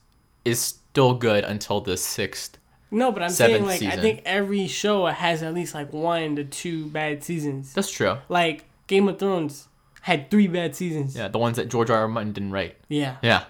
[0.43, 2.57] is still good until the sixth.
[2.91, 6.43] No, but I'm saying like I think every show has at least like one to
[6.43, 7.73] two bad seasons.
[7.73, 8.17] That's true.
[8.29, 9.67] Like Game of Thrones
[10.01, 11.15] had three bad seasons.
[11.15, 11.99] Yeah, the ones that George R.
[11.99, 12.07] R.
[12.07, 12.77] Martin didn't write.
[12.87, 13.17] Yeah.
[13.21, 13.43] Yeah,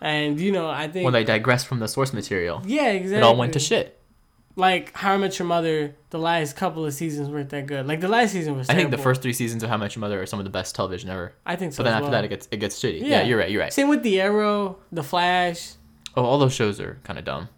[0.00, 3.18] And you know, I think when they digressed from the source material, yeah, exactly.
[3.18, 4.00] it all went to shit.
[4.56, 7.88] Like How I Met Your Mother, the last couple of seasons weren't that good.
[7.88, 8.70] Like the last season was.
[8.70, 10.50] I think the first three seasons of How Much Your Mother are some of the
[10.50, 11.34] best television ever.
[11.44, 11.78] I think so.
[11.78, 12.12] But then after well.
[12.12, 13.00] that, it gets it gets shitty.
[13.00, 13.06] Yeah.
[13.06, 13.22] Yeah.
[13.24, 13.50] you're right.
[13.50, 13.72] You're right.
[13.72, 15.72] Same with the Arrow, the Flash.
[16.16, 17.48] Oh, all those shows are kind of dumb,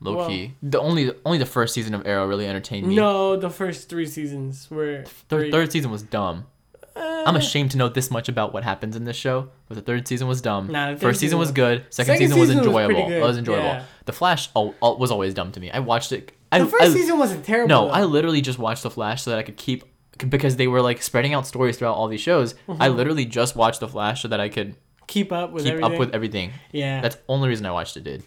[0.00, 0.54] low Well- key.
[0.62, 2.94] The only only the first season of Arrow really entertained me.
[2.96, 5.04] No, the first three seasons were.
[5.28, 6.46] the third season was dumb.
[6.94, 9.82] Uh, I'm ashamed to know this much about what happens in this show, but the
[9.82, 10.68] third season was dumb.
[10.68, 11.84] Nah, First season was was- good.
[11.90, 13.10] Second, Second season was was enjoyable.
[13.12, 13.64] It was enjoyable.
[13.64, 13.82] yeah.
[14.06, 15.70] The Flash oh, oh, was always dumb to me.
[15.70, 16.32] I watched it.
[16.50, 17.68] I, The first I- season wasn't terrible.
[17.68, 17.92] No, though.
[17.92, 19.84] I literally just watched The Flash so that I could keep
[20.16, 22.54] because they were like spreading out stories throughout all these shows.
[22.80, 24.74] I literally just watched The Flash so that I could
[25.06, 25.92] keep up with keep everything.
[25.92, 26.52] up with everything.
[26.72, 27.00] Yeah.
[27.00, 28.22] That's the only reason I watched it, dude.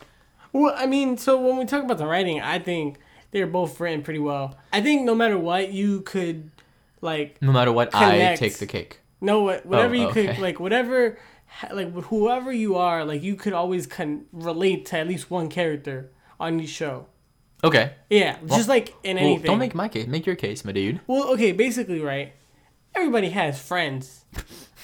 [0.54, 2.98] Well, I mean, so when we talk about the writing, I think
[3.32, 4.58] they're both written pretty well.
[4.74, 6.50] I think no matter what, you could
[7.02, 9.00] like No matter what, I take the cake.
[9.22, 10.28] no what oh, whatever you Oh, okay.
[10.28, 11.18] could like whatever
[11.72, 16.12] like whoever you are, like you could always con- relate to at least one character
[16.40, 17.06] on each show.
[17.64, 17.94] Okay.
[18.10, 19.46] Yeah, just like in Well, anything.
[19.46, 20.08] don't make my case.
[20.08, 21.02] Make your case, my dude.
[21.08, 22.34] Well, okay, basically, right?
[22.96, 24.19] Everybody has friends.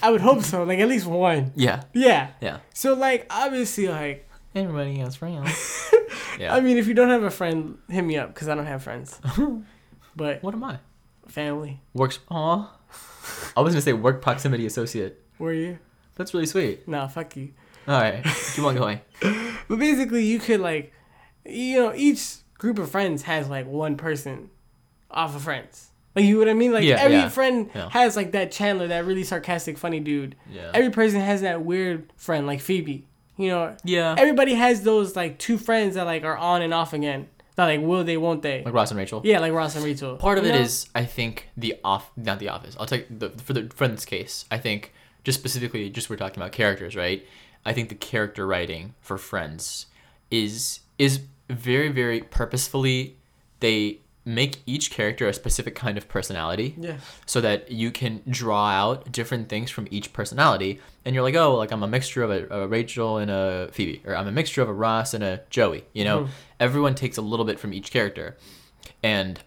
[0.02, 1.52] I would hope so, like at least one.
[1.56, 1.84] Yeah.
[1.94, 2.30] Yeah.
[2.42, 2.60] Yeah.
[2.74, 5.92] So like obviously like Everybody has friends.
[6.40, 6.54] yeah.
[6.54, 8.84] I mean if you don't have a friend, hit me up because I don't have
[8.84, 9.20] friends.
[10.16, 10.80] but what am I?
[11.28, 12.20] family, Works.
[12.30, 12.72] Aw.
[13.58, 15.24] I was gonna say work proximity associate.
[15.40, 15.80] were you?
[16.16, 16.88] That's really sweet.
[16.88, 17.54] Nah, fuck you.
[17.88, 18.24] All right.
[18.56, 19.02] Keep on going.
[19.68, 20.94] But basically, you could like,
[21.44, 24.52] you know, each group of friends has like one person
[25.10, 25.90] off of friends.
[26.15, 26.71] Like you know what I mean?
[26.71, 27.89] Like Yeah, every yeah, friend yeah.
[27.89, 30.36] has like that Chandler, that really sarcastic, funny dude.
[30.49, 30.71] Yeah.
[30.73, 33.06] Every person has that weird friend, like Phoebe.
[33.38, 34.15] You know, yeah.
[34.17, 37.28] everybody has those like two friends that like are on and off again.
[37.58, 38.63] That like will they, won't they?
[38.63, 39.21] like Ross and Rachel.
[39.25, 40.15] yeah, like Ross and Rachel.
[40.17, 40.62] Part of You it know?
[40.62, 42.75] is, I think, the off, not the office.
[42.80, 44.45] I'll take the for the friend's case.
[44.51, 47.25] I think just specifically, just we're talking about characters, right?
[47.65, 49.88] I think the character writing for Friends
[50.32, 53.15] is is very very purposefully.
[53.62, 58.70] They make each character a specific kind of personality, yeah, so that you can draw
[58.72, 60.80] out different things from each personality.
[61.06, 64.02] And you're like, oh, like I'm a mixture of a, a Rachel and a Phoebe,
[64.06, 65.84] or I'm a mixture of a Ross and a Joey.
[65.94, 66.30] You know, Mhm.
[66.60, 68.36] everyone takes a little bit from each character,
[69.04, 69.40] and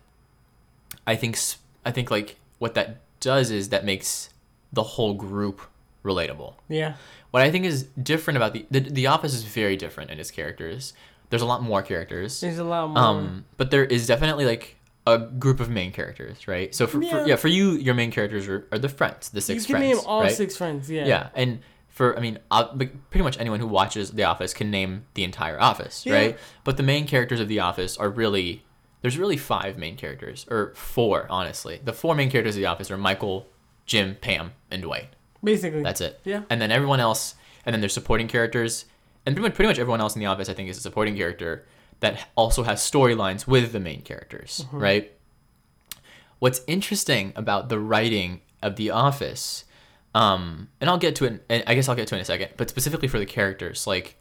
[1.07, 1.39] I think
[1.85, 4.31] I think like what that does is that makes
[4.73, 5.61] the whole group
[6.05, 6.55] relatable.
[6.69, 6.95] yeah,
[7.33, 10.31] What I think is different about the the, the Office is very different in its
[10.31, 10.93] characters.
[11.31, 12.41] There's a lot more characters.
[12.41, 12.99] there's a lot more.
[12.99, 16.75] Um, but there is definitely like a group of main characters, right?
[16.75, 17.23] So for yeah, Yeah.
[17.23, 19.69] for, yeah, for you, your main characters are, are the friends, the six.
[19.69, 20.33] you can friends, name all right?
[20.33, 20.91] six friends.
[20.91, 22.65] Yeah, Yeah, and for I mean, uh,
[23.11, 26.15] pretty much anyone who watches The Office can name the entire Office, Yeah.
[26.15, 26.39] right?
[26.65, 28.65] But the main characters of The Office are really
[29.01, 31.81] there's really five main characters, or four, honestly.
[31.85, 33.47] The four main characters of The Office are Michael,
[33.87, 35.09] Jim, Pam, and Dwight.
[35.43, 35.83] basically.
[35.85, 36.21] That's it.
[36.25, 36.43] Yeah.
[36.51, 38.87] And then everyone else, and then there's supporting characters,
[39.29, 41.15] and pretty much, pretty much everyone else in the office, I think, is a supporting
[41.17, 41.67] character
[42.01, 44.79] that also has storylines with the main characters, Mm-hmm.
[44.79, 45.13] right?
[46.39, 49.65] What's interesting about the writing of The Office,
[50.15, 51.65] um, and I'll get to it.
[51.67, 54.21] I guess I'll get to it in a second, but specifically for the characters, like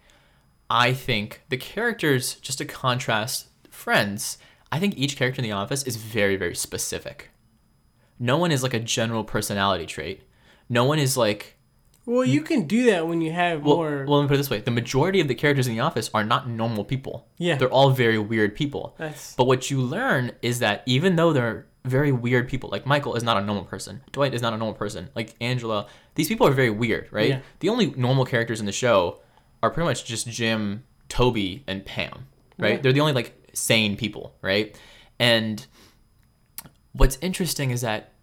[0.69, 4.39] I think the characters, just to contrast Friends,
[4.71, 7.29] I think each character in The Office is very, very specific.
[8.19, 10.23] No one is like a general personality trait.
[10.67, 11.56] No one is like
[12.07, 12.31] well, hmm.
[12.31, 14.05] you can do that when you have well, more.
[14.07, 16.09] well, let me put it this way: the majority of the characters in the office
[16.13, 17.27] are not normal people.
[17.37, 17.57] Yeah.
[17.57, 18.95] they're all very weird people.
[18.97, 22.69] That's But what you learn is that even though they're very weird people.
[22.69, 24.01] Like Michael is not a normal person.
[24.11, 25.09] Dwight is not a normal person.
[25.15, 27.29] Like Angela, these people are very weird, right?
[27.29, 27.39] Yeah.
[27.59, 29.19] The only normal characters in the show
[29.63, 32.73] are pretty much just Jim, Toby, and Pam, right?
[32.73, 32.81] Yeah.
[32.81, 34.77] They're the only like sane people, right?
[35.19, 35.65] And
[36.91, 38.13] what's interesting is that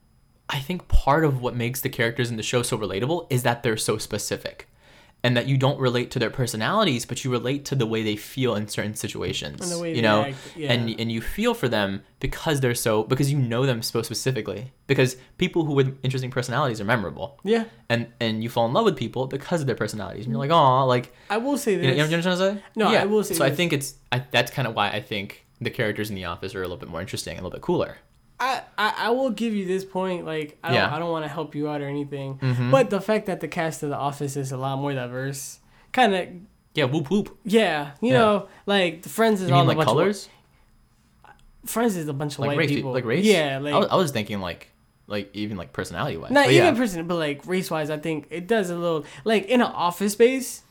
[0.48, 3.62] I think part of what makes the characters in the show so relatable is that
[3.62, 4.68] they're so specific.
[5.22, 8.14] And that you don't relate to their personalities, but you relate to the way they
[8.14, 9.62] feel in certain situations.
[9.62, 10.70] And the way you know, act, yeah.
[10.70, 14.74] and and you feel for them because they're so because you know them so specifically.
[14.87, 18.85] Because people who with interesting personalities are memorable, Yeah, and and you fall in love
[18.85, 20.26] with people because of their personalities.
[20.26, 20.50] And you're mm.
[20.50, 22.62] like, oh, like I will say you know, you know what I'm trying to say?
[22.76, 25.46] No, I will say So I think it's I, that's kind of why I think
[25.59, 27.96] the characters in The Office are a little bit more interesting, a little bit cooler.
[28.40, 30.27] I, I, I will give you this point.
[30.27, 30.92] Like, I don't.
[30.92, 32.38] I don't want to help you out or anything.
[32.38, 32.70] Mhm.
[32.70, 35.61] But the fact that the cast of The Office is a lot more diverse,
[35.92, 36.29] kind of,
[36.75, 37.38] Yeah, whoop whoop.
[37.44, 38.18] yeah, you Yeah.
[38.18, 40.29] know, like the Friends is You all mean a like bunch colors?
[41.64, 42.70] Of, Friends is a bunch of Like white race?
[42.70, 42.92] people.
[42.92, 43.25] Like race?
[43.25, 44.68] Yeah, like I was, I was thinking like
[45.07, 46.31] like even like personality wise.
[46.33, 49.05] not but even yeah, person, but like race wise, I think it does a little
[49.25, 50.62] like in an office space.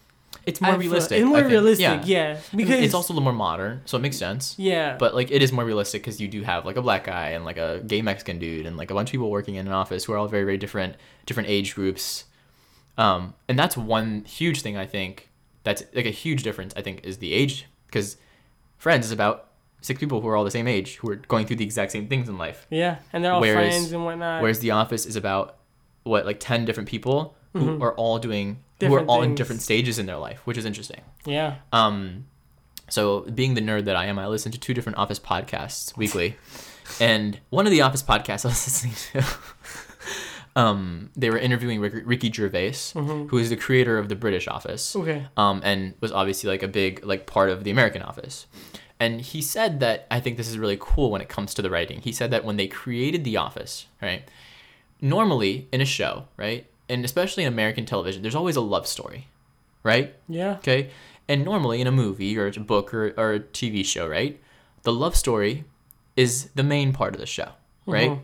[0.46, 1.20] It's more I realistic.
[1.20, 2.04] It's more realistic, Yeah.
[2.06, 2.38] yeah.
[2.52, 4.56] And Because it's also a little more modern, so it makes sense.
[4.58, 7.30] yeah, But like it is more realistic because you do have like a black guy
[7.30, 9.74] and like a gay Mexican dude and like a bunch of people working in an
[9.74, 12.26] office who are all very very different different age groups.
[12.98, 15.30] Um, and that's one huge thing I think
[15.64, 18.18] that's like a huge difference I think is the age because
[18.78, 19.48] Friends is about
[19.82, 22.08] six people who are all the same age who are going through the exact same
[22.08, 22.68] things in life.
[22.70, 24.42] yeah, and they're all Whereas- friends and whatnot.
[24.42, 25.56] Whereas The Office is about
[26.04, 29.10] what like ten different people who are all doing who are Mm-hmm.
[29.10, 29.38] All in things.
[29.38, 31.02] different stages in their life, which is interesting.
[31.26, 32.26] yeah, Um,
[32.90, 36.36] so being the nerd that I am, I listen to two different Office podcasts weekly,
[37.00, 39.26] and one of the Office podcasts I was listening to,
[40.56, 44.96] um, they were interviewing Rick, Ricky Gervais, who is the creator of the British Office,
[44.96, 48.46] okay, um, and was obviously like a big like part of the American Office.
[49.00, 51.70] And he said that I think this is really cool when it comes to the
[51.70, 52.00] writing.
[52.02, 54.24] He said that when they created The Office, right?
[55.02, 59.28] Normally in a show, right, and especially in American television, there's always a love story,
[59.84, 60.14] right?
[60.28, 60.90] yeah, Okay.
[61.28, 64.42] And normally in a movie or a book or, or a TV show, right?
[64.84, 65.64] The love story
[66.18, 67.50] is the main part of the show,
[67.88, 68.12] right?
[68.12, 68.20] Mhm.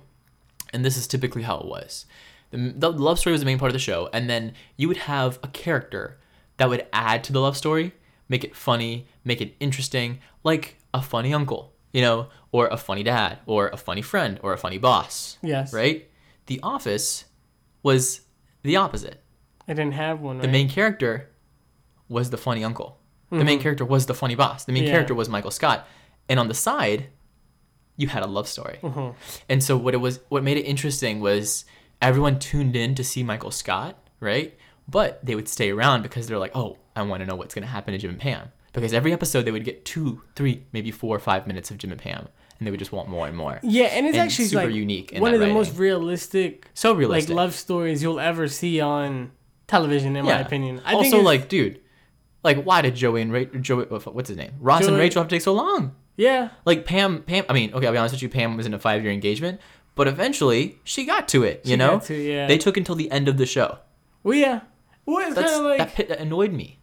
[0.73, 2.05] And this is typically how it was.
[2.51, 4.09] The, the love story was the main part of the show.
[4.11, 6.17] And then you would have a character
[6.57, 7.93] that would add to the love story,
[8.27, 13.03] make it funny, make it interesting, like a funny uncle, you know, or a funny
[13.03, 16.09] dad, or a funny friend, or a funny boss, yes, right?
[16.47, 17.25] The Office
[17.81, 18.21] was
[18.63, 19.21] the opposite
[19.67, 20.37] I didn't have one.
[20.37, 20.41] Right?
[20.43, 21.29] the main character
[22.07, 22.97] was the funny uncle.
[23.31, 24.65] The main character was the funny boss.
[24.65, 24.87] The main Mm-hmm.
[24.87, 24.93] Yeah.
[24.93, 25.87] character was Michael Scott.
[26.27, 27.09] And on the side,
[27.95, 28.79] you had a love story.
[28.81, 29.13] Mhm.
[29.47, 31.65] And so what it was what made it interesting was
[32.01, 34.57] everyone tuned in to see Michael Scott, right?
[34.87, 37.61] But they would stay around because they're like, "Oh, I want to know what's going
[37.61, 40.89] to happen to Jim and Pam." Because every episode they would get 2, 3, maybe
[40.89, 42.27] 4 or 5 minutes of Jim and Pam,
[42.59, 43.59] and they would just want more and more.
[43.63, 45.55] Yeah, and it's And actually super like unique one of the writing.
[45.55, 47.29] most realistic, So realistic.
[47.29, 49.31] like love stories you'll ever see on
[49.67, 50.81] television, in my opinion.
[50.85, 51.79] I also, like, dude,
[52.43, 55.35] like, why did Joey and Rachel, Joey, what's his name, Ross and Rachel have to
[55.35, 55.95] take so long?
[56.17, 57.45] yeah, Like Pam, Pam.
[57.47, 58.27] I mean, okay, I'll be honest with you.
[58.29, 59.61] Pam was in a five-year engagement,
[59.95, 61.61] but eventually she got to it.
[61.63, 62.45] You She know, got to, yeah.
[62.47, 63.77] they took until the end of the show.
[64.23, 64.61] well, yeah.
[65.05, 66.79] Well, it's kind of like that, that annoyed me.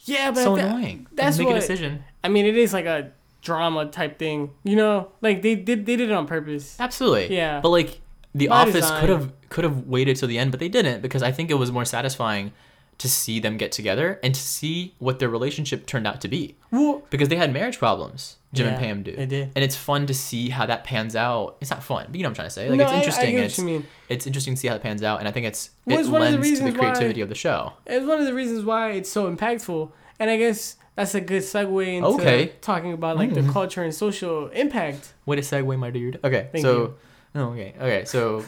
[0.00, 1.06] yeah, but so that- annoying.
[1.12, 2.02] That's make what a decision.
[2.24, 2.44] I mean.
[2.44, 5.08] It is like a drama type thing, you know.
[5.20, 6.76] Like they did, they did it on purpose.
[6.80, 7.34] Absolutely.
[7.36, 7.60] Yeah.
[7.60, 8.00] But like,
[8.34, 9.00] The By Office design.
[9.00, 11.54] could have could have waited till the end, but they didn't because I think it
[11.54, 12.52] was more satisfying
[12.98, 16.54] to see them get together and to see what their relationship turned out to be
[16.70, 18.36] Well, because they had marriage problems.
[18.54, 19.16] Jim and Pam do.
[19.16, 19.50] they did.
[19.56, 21.56] And it's fun to see how that pans out.
[21.60, 22.68] It's not fun, but you know what I'm trying to say.
[22.68, 23.34] Like No, it's I- I interesting.
[23.34, 23.86] what it's, you mean.
[24.10, 26.08] it's interesting to see how it pans out, and I think it's Well, it it's
[26.10, 27.72] one of the lends to the reasons why- creativity of the show.
[27.86, 31.42] it's one of the reasons why it's so impactful, and I guess that's a good
[31.42, 32.52] segue into Okay.
[32.60, 33.46] talking about like Mm.
[33.46, 35.12] the culture and social impact.
[35.26, 36.18] Way a segue, my dude.
[36.22, 36.94] Okay, Thank so you.
[37.34, 38.04] no, okay, okay.
[38.04, 38.44] So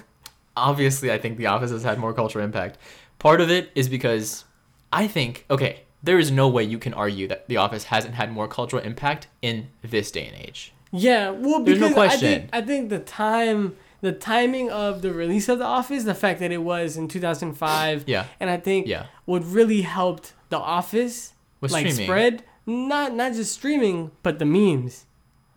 [0.57, 2.79] obviously, I think The Office has had more cultural impact.
[3.19, 4.45] Part of it is because
[4.93, 8.31] I think okay, there is no way you can argue that The Office hasn't had
[8.33, 10.73] more cultural impact in this day and age.
[10.93, 12.51] Yeah, well, There's because no I think question.
[12.53, 16.53] I think the time, the timing of the release of The Office, the fact that
[16.53, 19.07] it was in 2005, Yeah, and I think yeah.
[19.25, 21.33] what really helped The Office
[21.65, 25.05] With like streaming, spread not not just streaming, but the memes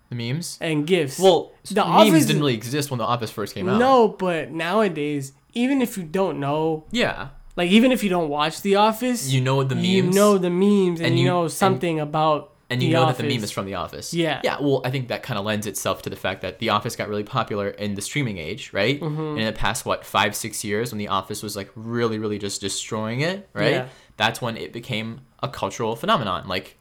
[0.10, 0.58] the memes.
[0.62, 1.20] and gifs.
[1.20, 3.78] Well, The memes Office- didn't really exist when The Office first came out.
[3.80, 8.62] no, but nowadays, even if you don't know, Yeah, like even if you don't watch
[8.62, 9.88] The Office, you know the memes.
[9.88, 13.04] you know the memes and, And you, you- know something about and you The know
[13.04, 13.18] Office.
[13.18, 14.14] that the meme is from The Office.
[14.14, 14.42] Yeah.
[14.44, 14.58] Yeah.
[14.60, 17.08] Well, I think that kind of lends itself to the fact that The Office got
[17.08, 19.00] really popular in the streaming age, right?
[19.00, 19.22] Mm-hmm.
[19.22, 22.38] And in the past, what five, six years, when The Office was like really, really
[22.40, 23.72] just destroying it, right?
[23.72, 23.88] Yeah.
[24.18, 26.48] That's when it became a cultural phenomenon.
[26.48, 26.78] Like,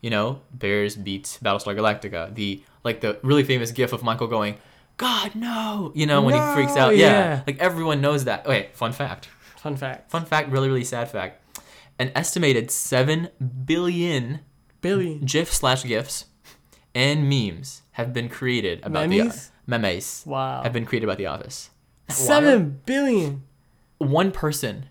[0.00, 2.34] you know, Bears beets Battlestar Galactica.
[2.34, 4.56] The like the really famous GIF of Michael going,
[4.96, 6.96] God no, you know when he freaks out.
[6.96, 7.06] Yeah.
[7.10, 7.42] yeah.
[7.46, 8.46] like everyone knows that.
[8.46, 9.28] Okay, fun fact.
[9.56, 10.10] Fun fact.
[10.10, 11.42] Fun fact, really really sad fact.
[11.98, 13.28] An estimated seven
[13.64, 14.40] billion
[14.88, 15.18] Billy.
[15.24, 16.26] GIF slash GIFs
[16.94, 19.50] and memes have been created about Memes?
[19.66, 20.62] the memes Wow.
[20.62, 21.70] have been created about the office.
[22.08, 23.42] Seven billion.
[23.98, 24.86] One person,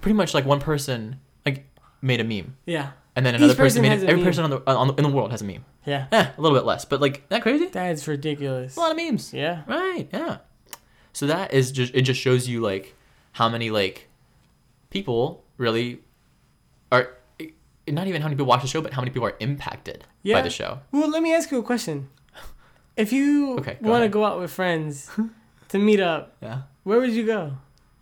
[0.00, 1.64] pretty much like one person, like
[2.02, 2.90] made a meme, Yeah.
[3.16, 4.08] and then Each another person person made it.
[4.08, 4.24] Every meme.
[4.26, 5.64] person on the, on the in the world has a meme.
[5.86, 6.06] Yeah.
[6.12, 7.66] Eh, a little bit less, but like that crazy?
[7.66, 8.76] That's ridiculous.
[8.76, 9.32] A lot of memes.
[9.32, 9.62] Yeah.
[9.66, 10.08] Right.
[10.12, 10.38] Yeah.
[11.12, 12.02] So that is just it.
[12.02, 12.94] Just shows you like
[13.32, 14.08] how many like
[14.90, 16.00] people really
[16.90, 17.10] are.
[17.88, 20.36] Not even how many people watch the show, but how many people are impacted Yeah.
[20.36, 20.78] by the show.
[20.92, 22.08] Well, let me ask you a question.
[22.96, 25.10] If you Okay, want to go out with friends
[25.68, 26.62] to meet up, Yeah.
[26.84, 27.52] where would you go?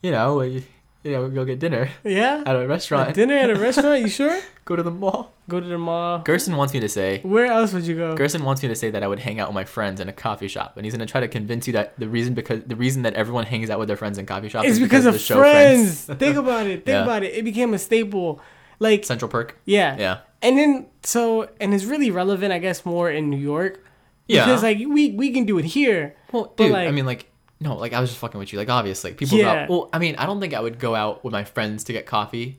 [0.03, 0.63] You know, you,
[1.05, 2.43] you know, go get dinner Yeah?
[2.47, 3.15] at a restaurant.
[3.15, 4.01] Dinner at a restaurant?
[4.03, 4.39] You sure?
[4.65, 5.33] go to the mall.
[5.49, 6.19] Go to the mall.
[6.21, 7.21] Gerson wants me to say.
[7.23, 8.15] Where else would you go?
[8.17, 10.13] Gerson wants me to say that I would hang out with my friends in a
[10.13, 13.03] coffee shop, and he's gonna try to convince you that the reason because the reason
[13.03, 15.25] that everyone hangs out with their friends in coffee shops is because, of of the
[15.25, 16.05] show friends.
[16.05, 16.85] Think about it.
[16.85, 17.03] Think Yeah.
[17.03, 17.35] about it.
[17.35, 18.41] It became a staple.
[18.81, 19.57] Like, Central Perk.
[19.65, 19.97] yeah.
[19.99, 20.19] Yeah.
[20.43, 23.85] And then, so, and it's really relevant, I guess, more in New York.
[24.27, 24.47] Yeah.
[24.47, 26.17] Because, like, we, we can do it here.
[26.33, 27.27] Well, But, dude, like- I mean, like,
[27.61, 28.59] no, like I was just fucking with you.
[28.59, 29.45] Like, obviously, people go.
[29.45, 29.63] Yeah.
[29.65, 31.93] Out, well, I mean, I don't think I would go out with my friends to
[31.93, 32.59] get coffee,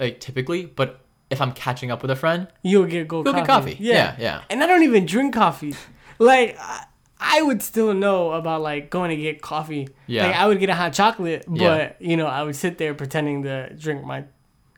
[0.00, 0.64] like typically.
[0.64, 3.40] But if I'm catching up with a friend, You'll get go go coffee.
[3.42, 3.76] get coffee.
[3.78, 4.42] Yeah, yeah.
[4.48, 5.74] And I don't even drink coffee.
[6.18, 6.86] Like, I,
[7.20, 9.88] I would still know about, like, going to get coffee.
[10.06, 10.28] Yeah.
[10.28, 11.92] Like, I would get a hot chocolate, but, Yeah.
[12.00, 14.24] you know, I would sit there pretending to drink my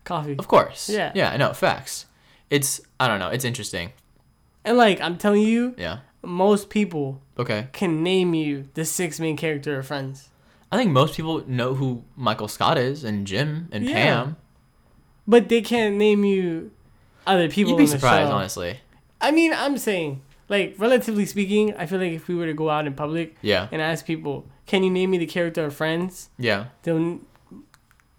[0.04, 0.36] coffee.
[0.38, 0.88] Of course.
[0.88, 1.12] Yeah.
[1.14, 1.30] Yeah.
[1.30, 1.52] I know.
[1.52, 2.06] Facts.
[2.50, 3.28] It's I don't know.
[3.28, 3.92] It's interesting.
[4.64, 5.98] And, like, I'm telling you, Yeah.
[6.22, 7.68] most people Okay.
[7.72, 10.30] can name you the six main character of Friends.
[10.72, 13.92] I think most people know who Michael Scott is and Jim and Yeah.
[13.94, 14.36] Pam.
[15.26, 16.70] But they can't name you
[17.26, 18.80] other people You'd be surprised, honestly.
[19.20, 22.70] I mean, I'm saying, like, relatively speaking, I feel like if we were to go
[22.70, 23.68] out in public Yeah.
[23.72, 26.30] and ask people, can you name me the character of Friends?
[26.38, 26.66] Yeah.
[26.82, 27.20] They'll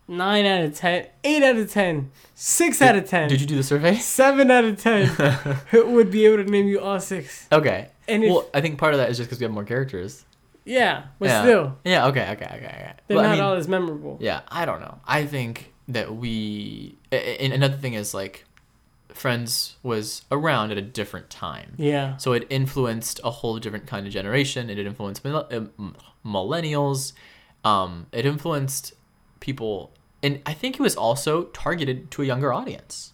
[0.07, 3.55] nine out of ten, eight out of ten, six out of ten, Did you do
[3.55, 3.95] the survey?
[3.95, 5.05] seven out of ten
[5.71, 7.47] Who would be able to name you all six.
[7.51, 7.89] Okay.
[8.07, 10.25] And if, Well, I think part of that is just because we have more characters.
[10.63, 11.41] yeah, but yeah.
[11.41, 12.07] still, Yeah.
[12.07, 12.21] Okay.
[12.33, 12.45] Okay.
[12.45, 12.55] Okay.
[12.55, 12.93] Okay.
[13.07, 14.17] they're Well, I not mean- all as memorable.
[14.21, 14.99] Yeah, I don't know.
[15.07, 18.45] I think that we and another thing is like
[19.09, 21.75] Friends was around at a different time.
[21.77, 22.17] Yeah.
[22.17, 24.69] So it influenced a whole different kind of generation.
[24.69, 25.41] It influenced uh,
[26.25, 27.13] millennials.
[27.63, 28.93] Um, it influenced
[29.39, 29.93] people,
[30.25, 33.13] and I think it was also targeted to a younger audience.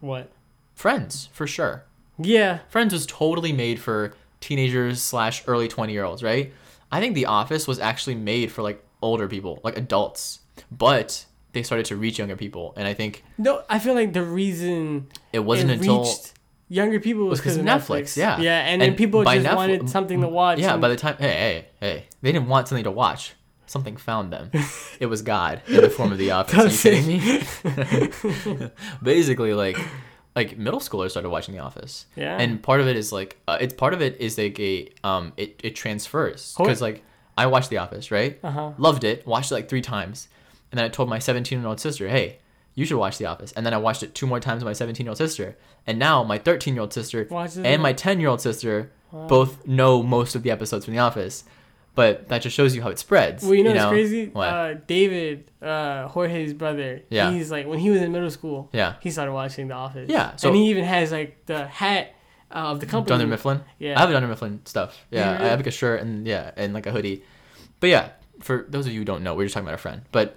[0.00, 0.30] What?
[0.74, 1.84] Friends, for sure.
[2.18, 2.60] Yeah.
[2.68, 6.52] Friends was totally made for teenagers slash early twenty year olds, right?
[6.92, 10.40] I think The Office was actually made for like older people, like adults,
[10.70, 14.22] but they started to reach younger people, and I think No, I feel like the
[14.22, 16.32] reason it wasn't it until reached
[16.68, 18.38] younger people was was 'cause because of of Netflix, yeah.
[18.40, 20.58] Yeah, and, then people just Netflix- wanted something to watch.
[20.58, 20.72] yeah.
[20.72, 23.34] and- By the time, hey, hey, hey, they didn't want something to watch.
[23.66, 24.50] Something found them.
[25.00, 26.84] it was God in the form of The Office.
[26.86, 28.70] Are you kidding me?
[29.02, 29.78] Basically, like
[30.34, 32.06] like middle schoolers started watching The Office.
[32.14, 32.36] Yeah.
[32.38, 35.32] And part of it is like uh, it's part of it is like a um
[35.36, 37.02] it it transfers because like
[37.38, 38.72] I watched The Office right, Uh-huh.
[38.78, 40.28] loved it, watched it like three times,
[40.70, 42.38] and then I told my 17 year old sister, hey.
[42.78, 44.74] You should watch The Office, and then I watched it two more times with my
[44.74, 47.80] 17 year old sister, and now my 13 year old sister Watches and it.
[47.80, 51.44] my 10 year old sister both know most of the episodes from The Office,
[51.96, 53.42] but that just shows you how it spreads.
[53.42, 54.26] Well, you know what's crazy?
[54.28, 54.46] What?
[54.48, 57.02] Uh, David, uh, Jorge's brother.
[57.10, 57.32] Yeah.
[57.32, 58.68] He's like when he was in middle school.
[58.72, 58.94] Yeah.
[59.00, 60.08] He started watching The Office.
[60.08, 62.14] Yeah, so- and he even has like the hat
[62.52, 63.08] uh, of the company.
[63.18, 63.62] Dunder Mifflin.
[63.80, 63.96] Yeah.
[63.96, 64.96] I have a Dunder Mifflin stuff.
[65.10, 67.24] Yeah, Yeah, I have like a shirt and yeah, and like a hoodie.
[67.80, 69.82] But yeah, for those of you who don't know, we are just talking about a
[69.82, 70.02] friend.
[70.12, 70.36] But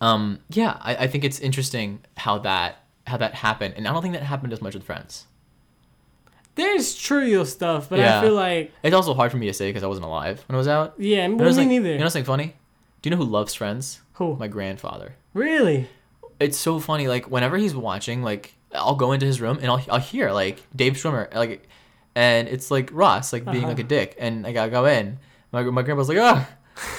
[0.00, 4.02] um, yeah, I, I think it's interesting how that how that happened, and I don't
[4.02, 5.26] think that happened as much with friends.
[6.54, 8.18] There's trivial stuff, but Yeah.
[8.18, 10.54] I feel like It's also hard for me to say because I wasn't alive when
[10.54, 10.94] it was out.
[10.98, 11.92] yeah, You me like, neither.
[11.92, 12.54] You know something funny?
[13.00, 14.00] Do you know who loves Friends?
[14.14, 14.36] Who?
[14.36, 15.14] My grandfather.
[15.34, 15.88] really?
[16.40, 17.06] it's so funny.
[17.06, 20.60] Like whenever he's watching, like I'll go into his room and I'll I'll hear like
[20.74, 21.68] Dave Schwimmer, like,
[22.16, 23.68] and it's like Ross, like being Uh-huh.
[23.68, 25.18] like a dick, and like I go in.
[25.52, 26.44] My my grandpa's like, oh,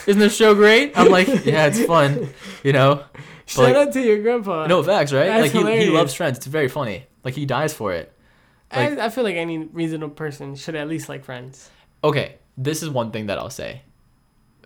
[0.08, 0.98] isn't this show great?
[0.98, 2.30] I'm like, yeah, it's fun,
[2.64, 3.04] you know.
[3.46, 4.66] Shout like- out to your grandpa.
[4.68, 5.26] No facts, right?
[5.28, 6.38] That's like he, he loves Friends.
[6.38, 7.06] It's very funny.
[7.26, 8.14] Like he dies for it.
[8.76, 11.70] Like- I, I feel like any reasonable person should at least like Friends.
[12.04, 13.82] Okay, this is one thing that I'll say.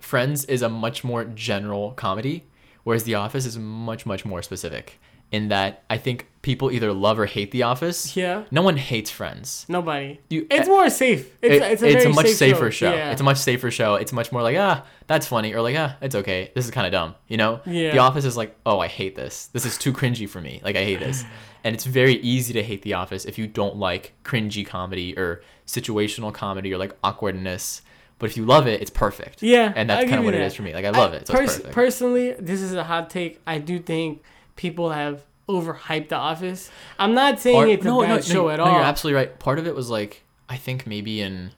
[0.02, 2.46] Friends is a much more general comedy,
[2.84, 5.00] whereas The Office is much much more specific.
[5.30, 8.16] in that I think people either love or hate The Office.
[8.16, 8.46] Yeah.
[8.50, 9.66] No one hates Friends.
[9.68, 10.22] Nobody.
[10.30, 11.36] You, It's eh, more safe.
[11.42, 12.94] It's, it- it's a, very much safe safer show.
[12.94, 13.12] Yeah.
[13.12, 13.96] It's a much safer show.
[13.96, 16.52] It's much more like ah, that's funny, or like ah, it's okay.
[16.56, 17.60] This is kind of dumb, you know.
[17.66, 17.92] Yeah.
[17.92, 19.48] The Office is like, oh, I hate this.
[19.48, 20.62] This is too cringy for me.
[20.64, 21.26] Like I hate this,
[21.68, 25.42] and it's very easy to hate The Office if you don't like cringy comedy or
[25.66, 27.82] situational comedy or like awkwardness.
[28.20, 29.44] But if you love it, it's perfect.
[29.44, 30.46] Yeah, and that's kind of what it that.
[30.46, 30.74] is for me.
[30.74, 31.28] Like I love it.
[31.28, 33.42] So it's pers- personally, this is a hot take.
[33.46, 34.24] I do think
[34.56, 36.72] people have overhyped The Office.
[36.98, 38.72] I'm not saying Part- it's a bad show at no, all.
[38.72, 39.38] You're absolutely right.
[39.38, 41.52] Part of it was like I think maybe in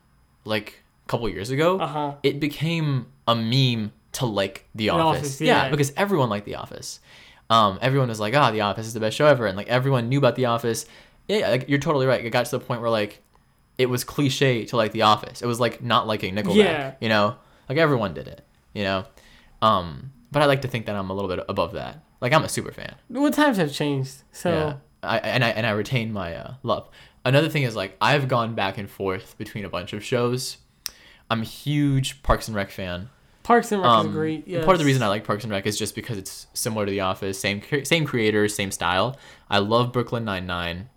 [0.44, 2.16] like a couple years ago, Uh-huh.
[2.24, 5.20] it became a meme to like The Office.
[5.20, 5.66] Office, yeah.
[5.66, 5.70] yeah.
[5.70, 7.00] because everyone liked The Office.
[7.50, 10.10] Um, everyone was like, "Ah, The Office is the best show ever," and like everyone
[10.10, 10.86] knew about The Office.
[11.28, 12.24] Yeah, like, you're totally right.
[12.24, 13.22] It got to the point where like
[13.78, 15.42] it was cliche to like The Office.
[15.42, 16.56] It was like not liking Nickelback.
[16.56, 16.94] Yeah.
[17.00, 17.36] You know,
[17.68, 18.46] like everyone did it.
[18.74, 19.06] You know,
[19.62, 22.04] um, but I like to think that I'm a little bit above that.
[22.22, 22.96] Like I'm a super fan.
[23.10, 24.24] well, times have changed.
[24.32, 24.74] So Yeah.
[25.02, 26.90] I and I and I retain my uh, love.
[27.26, 30.58] Another thing is like I've gone back and forth between a bunch of shows.
[31.32, 33.10] I'm a huge Parks and Rec fan.
[33.50, 34.48] Parks and Rec Um, is great.
[34.48, 34.64] Yes.
[34.64, 36.92] Part of the reason I like Parks and Rec is just because it's similar to
[36.92, 39.18] The Office, same same creators, same style.
[39.50, 40.90] I love Brooklyn Nine Nine.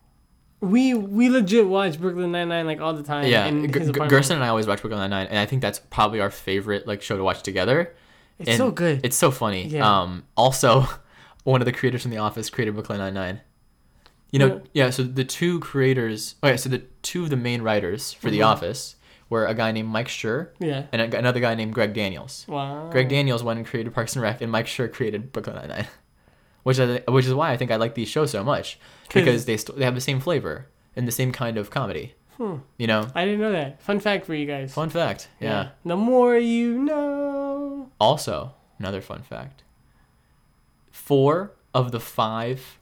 [0.61, 3.27] we we legit watch Brooklyn Nine Nine like all the time.
[3.27, 4.11] Yeah, G- his G- apartment.
[4.11, 6.87] Gerson and I always watch Brooklyn Nine Nine, and I think that's probably our favorite
[6.87, 7.95] like show to watch together.
[8.39, 9.01] It's And so good.
[9.03, 9.67] It's so funny.
[9.69, 9.89] Yeah.
[10.03, 10.87] Um, also,
[11.45, 13.41] one of the creators from The Office created Brooklyn Nine Nine.
[14.31, 14.91] You know, yeah.
[14.91, 18.47] So the two creators, okay, so the two of the main writers for The Mhm.
[18.47, 18.97] Office
[19.33, 20.85] were a guy named Mike Schur yeah.
[20.93, 22.45] and a, another guy named Greg Daniels.
[22.47, 22.91] Wow.
[22.91, 25.87] Greg Daniels went and created Parks and Rec, and Mike Schur created Brooklyn Nine Nine,
[26.65, 28.79] which I, which is why I think I like these shows so much
[29.13, 32.15] because they st- they have the same flavor and the same kind of comedy.
[32.37, 32.57] Hmm.
[32.77, 33.81] You know, I didn't know that.
[33.83, 34.73] Fun fact for you guys.
[34.75, 35.29] fun fact.
[35.41, 35.71] yeah.
[35.85, 37.91] The more you know.
[37.99, 39.63] Also, another fun fact
[40.91, 42.79] four of the five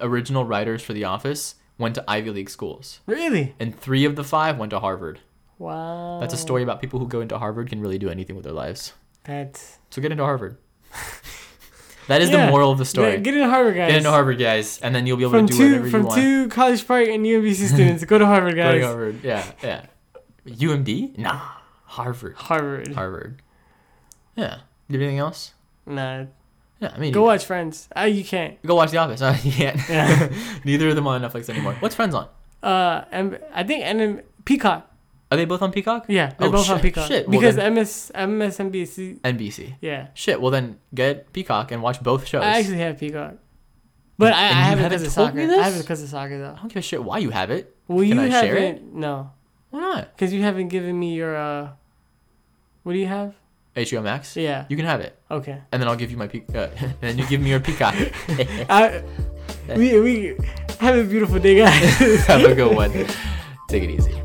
[0.00, 3.54] original writers for The Office went to Ivy League schools, Really?
[3.58, 5.20] and three of the five went to Harvard.
[5.58, 6.18] Wow.
[6.20, 8.52] That's a story about people who go into Harvard can really do anything with their
[8.54, 8.92] lives.
[9.24, 10.58] That's So get into Harvard.
[12.08, 12.46] that is Yeah.
[12.46, 13.12] the moral of the story.
[13.12, 13.88] Get, get into Harvard, guys.
[13.90, 15.90] Get into Harvard, guys, and then you'll be able From to do two whatever you
[15.90, 16.20] from want.
[16.20, 18.74] two College Park and UMBC students, go to Harvard, guys.
[18.74, 19.24] Go to Harvard.
[19.24, 19.86] Yeah, yeah.
[20.46, 21.16] UMD?
[21.18, 21.40] Nah.
[21.84, 22.34] Harvard.
[22.36, 22.92] Harvard.
[22.94, 23.40] Harvard.
[24.36, 24.58] Yeah.
[24.90, 25.52] Do anything else?
[25.86, 26.24] Nah.
[26.80, 27.88] Yeah, I mean, Go watch Friends.
[27.96, 28.60] Ah, you can't.
[28.66, 29.22] Go watch The Office.
[29.22, 29.80] Uh, you can't.
[29.88, 30.28] Yeah.
[30.64, 31.74] Neither of them on Netflix anymore.
[31.80, 32.28] What's Friends on?
[32.62, 34.90] Uh, and I think and then Peacock.
[35.34, 36.06] Are they both on Peacock?
[36.08, 37.08] Yeah, they're Oh, both on Peacock.
[37.08, 37.28] shit.
[37.28, 39.20] Well, because then- MS MSNBC.
[39.20, 39.74] NBC.
[39.80, 40.40] Yeah, Shit.
[40.40, 42.42] Well, then get Peacock and watch both shows.
[42.42, 43.34] I actually have Peacock,
[44.18, 45.40] but I, I have it because of soccer.
[45.40, 46.52] I have it because of soccer though.
[46.52, 47.74] I don't give a shit why you have it.
[47.88, 48.48] Well, Can you I haven't.
[48.48, 48.82] share it?
[48.94, 49.30] No,
[49.70, 50.16] Why not?
[50.16, 51.36] because you haven't given me your.
[51.36, 51.68] uh
[52.84, 53.34] What do you have?
[53.76, 54.36] HBO Max.
[54.36, 54.66] Yeah.
[54.68, 55.58] You can have it, Okay.
[55.72, 56.54] and then I'll give you my peacock.
[56.54, 57.94] uh, and then you give me your Peacock.
[58.70, 59.02] I,
[59.76, 60.36] we we
[60.78, 62.24] have a beautiful day, guys.
[62.26, 62.92] have a good one.
[63.68, 64.23] Take it easy.